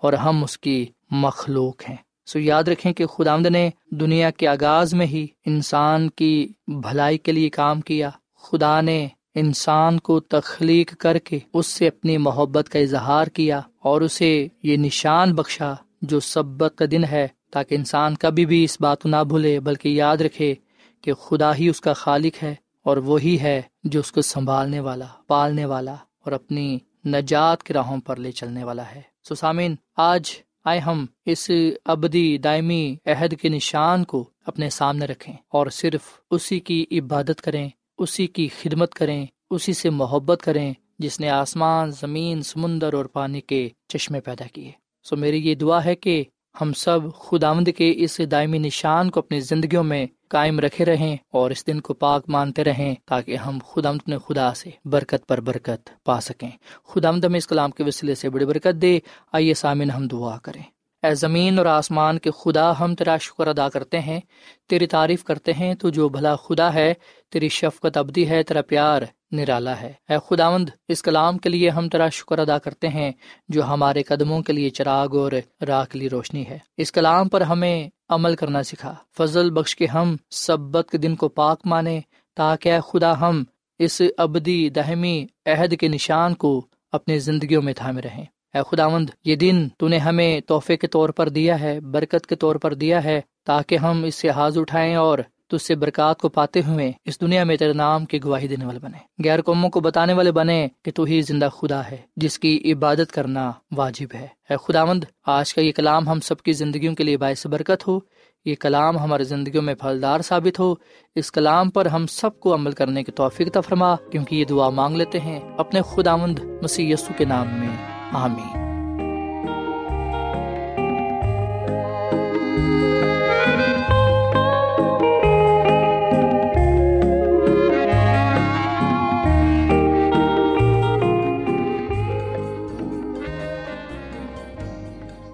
اور 0.00 0.12
ہم 0.12 0.44
اس 0.44 0.58
کی 0.58 0.86
مخلوق 1.10 1.82
ہیں۔ 1.88 1.96
سو 2.32 2.38
یاد 2.38 2.62
رکھیں 2.62 2.92
کہ 2.92 3.06
خدا 3.06 3.36
نے 3.36 3.70
دنیا 3.90 4.30
کے 4.30 4.48
آغاز 4.48 4.94
میں 4.94 5.06
ہی 5.06 5.26
انسان 5.46 6.10
کی 6.10 6.52
بھلائی 6.66 7.18
کے 7.18 7.32
لیے 7.32 7.50
کام 7.50 7.80
کیا۔ 7.80 8.10
خدا 8.42 8.80
نے 8.80 9.08
انسان 9.34 10.00
کو 10.00 10.20
تخلیق 10.20 10.96
کر 10.96 11.18
کے 11.18 11.38
اس 11.54 11.66
سے 11.66 11.88
اپنی 11.88 12.18
محبت 12.18 12.68
کا 12.68 12.78
اظہار 12.78 13.26
کیا 13.26 13.60
اور 13.82 14.00
اسے 14.00 14.48
یہ 14.62 14.76
نشان 14.76 15.34
بخشا 15.34 15.72
جو 16.02 16.20
سبت 16.20 16.72
کا 16.76 16.84
دن 16.90 17.04
ہے 17.04 17.28
تاکہ 17.52 17.74
انسان 17.74 18.14
کبھی 18.16 18.46
بھی 18.46 18.64
اس 18.64 18.80
بات 18.80 19.02
کو 19.02 19.08
نہ 19.08 19.24
بھولے، 19.28 19.60
بلکہ 19.60 19.88
یاد 19.88 20.16
رکھے 20.16 20.54
کہ 21.00 21.12
خدا 21.12 21.54
ہی 21.54 21.68
اس 21.68 21.80
کا 21.80 21.92
خالق 21.92 22.42
ہے 22.42 22.54
اور 22.84 22.96
وہی 22.96 23.40
ہے 23.40 23.62
جو 23.84 24.00
اس 24.00 24.12
کو 24.12 24.22
سنبھالنے 24.22 24.80
والا، 24.80 25.06
پالنے 25.26 25.64
والا 25.64 25.92
اور 25.92 26.32
اپنی 26.32 26.78
نجات 27.04 27.62
کے 27.62 27.74
راہوں 27.74 28.00
پر 28.00 28.16
لے 28.16 28.32
چلنے 28.32 28.64
والا 28.64 28.82
ہے۔ 28.94 29.02
سسامین 29.28 29.74
آج 29.96 30.30
آئے 30.64 30.78
ہم 30.78 31.06
اس 31.26 31.50
ابدی 31.84 32.38
دائمی 32.38 32.96
عہد 33.06 33.34
کے 33.40 33.48
نشان 33.48 34.04
کو 34.04 34.30
اپنے 34.46 34.70
سامنے 34.70 35.06
رکھیں 35.06 35.34
اور 35.48 35.66
صرف 35.66 36.00
اسی 36.30 36.60
کی 36.60 36.86
عبادت 36.92 37.40
کریں، 37.40 37.68
اسی 37.98 38.26
کی 38.26 38.48
خدمت 38.62 38.94
کریں، 38.94 39.26
اسی 39.50 39.72
سے 39.72 39.90
محبت 39.90 40.40
کریں 40.42 40.72
جس 40.98 41.20
نے 41.20 41.30
آسمان، 41.30 41.90
زمین، 41.90 42.42
سمندر 42.42 42.92
اور 42.92 43.04
پانی 43.04 43.40
کے 43.40 43.68
چشمے 43.88 44.20
پیدا 44.20 44.44
کیے۔ 44.52 44.72
سو 45.02 45.16
میری 45.16 45.48
یہ 45.48 45.54
دعا 45.54 45.84
ہے 45.84 45.94
کہ 45.94 46.24
ہم 46.60 46.72
سب 46.72 47.00
خداوند 47.18 47.68
کے 47.76 47.92
اس 47.96 48.20
دائمی 48.30 48.58
نشان 48.58 49.10
کو 49.10 49.20
اپنی 49.20 49.40
زندگیوں 49.40 49.84
میں 49.84 50.06
قائم 50.30 50.60
رکھے 50.60 50.84
رہیں 50.84 51.16
اور 51.32 51.50
اس 51.50 51.66
دن 51.66 51.80
کو 51.80 51.94
پاک 51.94 52.24
مانتے 52.28 52.64
رہیں 52.64 52.94
تاکہ 53.06 53.36
ہم 53.36 53.58
خدا 53.68 53.88
اپنے 53.88 54.16
خدا 54.18 54.54
سے 54.54 54.70
برکت 54.84 55.26
پر 55.28 55.40
برکت 55.40 56.04
پا 56.04 56.20
سکیں۔ 56.20 56.50
خدا 56.84 57.08
ہمیں 57.08 57.38
اس 57.38 57.46
کلام 57.46 57.70
کے 57.70 57.84
وسیلے 57.84 58.14
سے 58.14 58.30
بڑی 58.30 58.46
برکت 58.46 58.82
دے۔ 58.82 58.98
آئیے 59.32 59.54
سامن 59.54 59.90
ہم 59.90 60.08
دعا 60.08 60.38
کریں۔ 60.38 60.62
اے 61.02 61.14
زمین 61.14 61.58
اور 61.58 61.66
آسمان 61.66 62.18
کے 62.18 62.30
خدا، 62.30 62.80
ہم 62.80 62.94
تیرا 62.94 63.16
شکر 63.16 63.46
ادا 63.46 63.68
کرتے 63.68 64.00
ہیں، 64.00 64.20
تیری 64.68 64.86
تعریف 64.86 65.24
کرتے 65.24 65.52
ہیں، 65.52 65.74
تو 65.74 65.88
جو 65.88 66.08
بھلا 66.08 66.36
خدا 66.36 66.74
ہے، 66.74 66.94
تیری 67.30 67.48
شفقت 67.48 67.96
ابدی 67.96 68.28
ہے، 68.28 68.42
تیرا 68.42 68.62
پیار 68.62 69.02
نرالا 69.30 69.80
ہے۔ 69.80 69.92
اے 70.08 70.16
خداوند، 70.28 70.68
اس 70.88 71.02
کلام 71.02 71.38
کے 71.38 71.48
لیے 71.48 71.70
ہم 71.70 71.88
تیرا 71.88 72.08
شکر 72.08 72.38
ادا 72.38 72.58
کرتے 72.58 72.88
ہیں 72.88 73.12
جو 73.48 73.64
ہمارے 73.64 74.02
قدموں 74.02 74.42
کے 74.42 74.52
لیے 74.52 74.70
چراغ 74.70 75.16
اور 75.16 75.32
راہ 75.68 75.84
کے 75.90 75.98
لیے 75.98 76.08
روشنی 76.08 76.46
ہے۔ 76.46 76.58
اس 76.76 76.92
کلام 76.92 77.28
پر 77.28 77.40
ہمیں 77.40 77.88
عمل 78.08 78.36
کرنا 78.36 78.62
سکھا۔ 78.62 78.94
فضل 79.16 79.50
بخش 79.50 79.76
کے 79.76 79.86
ہم 79.86 80.16
سبت 80.30 80.88
کے 80.90 80.98
دن 80.98 81.16
کو 81.16 81.28
پاک 81.28 81.60
مانے 81.64 82.00
تاکہ 82.36 82.72
اے 82.72 82.78
خدا 82.92 83.20
ہم 83.20 83.44
اس 83.78 84.02
ابدی 84.18 84.68
دہمی 84.68 85.26
عہد 85.46 85.74
کے 85.80 85.88
نشان 85.88 86.34
کو 86.34 86.66
اپنی 86.92 87.18
زندگیوں 87.18 87.62
میں 87.62 87.72
تھامے 87.72 88.02
رہیں۔ 88.02 88.24
اے 88.54 88.60
خداوند، 88.70 89.10
یہ 89.24 89.36
دن 89.36 89.68
تو 89.78 89.88
نے 89.88 89.98
ہمیں 89.98 90.40
تحفے 90.40 90.76
کے 90.76 90.86
طور 90.86 91.08
پر 91.08 91.28
دیا 91.28 91.60
ہے، 91.60 91.80
برکت 91.80 92.26
کے 92.26 92.36
طور 92.36 92.56
پر 92.56 92.74
دیا 92.74 93.04
ہے 93.04 93.20
تاکہ 93.46 93.76
ہم 93.76 94.04
اس 94.04 94.14
سے 94.14 94.30
حاض 94.30 94.58
اٹھائیں 94.58 94.94
اور 94.94 95.18
تج 95.50 95.62
سے 95.62 95.74
برکات 95.74 96.18
کو 96.18 96.28
پاتے 96.28 96.60
ہوئے 96.66 96.92
اس 97.04 97.20
دنیا 97.20 97.44
میں 97.44 97.56
تیرے 97.56 97.72
نام 97.72 98.04
کی 98.04 98.24
گواہی 98.24 98.48
دینے 98.48 98.64
والے 98.64 98.78
بنے۔ 98.78 99.28
غیر 99.28 99.42
قوموں 99.42 99.70
کو 99.70 99.80
بتانے 99.80 100.12
والے 100.12 100.32
بنے 100.32 100.68
کہ 100.84 100.90
تو 100.94 101.04
ہی 101.04 101.20
زندہ 101.20 101.48
خدا 101.56 101.80
ہے، 101.90 101.96
جس 102.16 102.38
کی 102.38 102.72
عبادت 102.72 103.12
کرنا 103.12 103.52
واجب 103.76 104.14
ہے۔ 104.14 104.26
اے 104.50 104.56
خداوند، 104.56 105.04
آج 105.26 105.54
کا 105.54 105.60
یہ 105.60 105.72
کلام 105.72 106.08
ہم 106.08 106.20
سب 106.20 106.38
کی 106.38 106.52
زندگیوں 106.52 106.94
کے 106.94 107.04
لیے 107.04 107.16
باعث 107.16 107.46
برکت 107.46 107.88
ہو۔ 107.88 107.98
یہ 108.44 108.54
کلام 108.54 108.98
ہماری 108.98 109.24
زندگیوں 109.24 109.62
میں 109.62 109.74
پھلدار 109.74 110.20
ثابت 110.20 110.60
ہو۔ 110.60 110.74
اس 111.14 111.32
کلام 111.32 111.70
پر 111.70 111.86
ہم 111.86 112.06
سب 112.06 112.40
کو 112.40 112.54
عمل 112.54 112.72
کرنے 112.72 113.04
کی 113.04 113.12
توفیق 113.12 113.52
تفرما 113.52 113.96
کیونکہ 113.96 114.34
یہ 114.34 114.44
دعا 114.44 114.70
مانگ 114.70 114.96
لیتے 114.96 115.20
ہیں۔ 115.20 115.40
اپنے 115.58 115.80
خداوند 115.82 116.38
مسیح 116.62 116.92
یسو 116.92 117.12
کے 117.16 117.24
نام 117.24 117.46
میں، 117.46 117.76
آمین۔ 118.12 118.70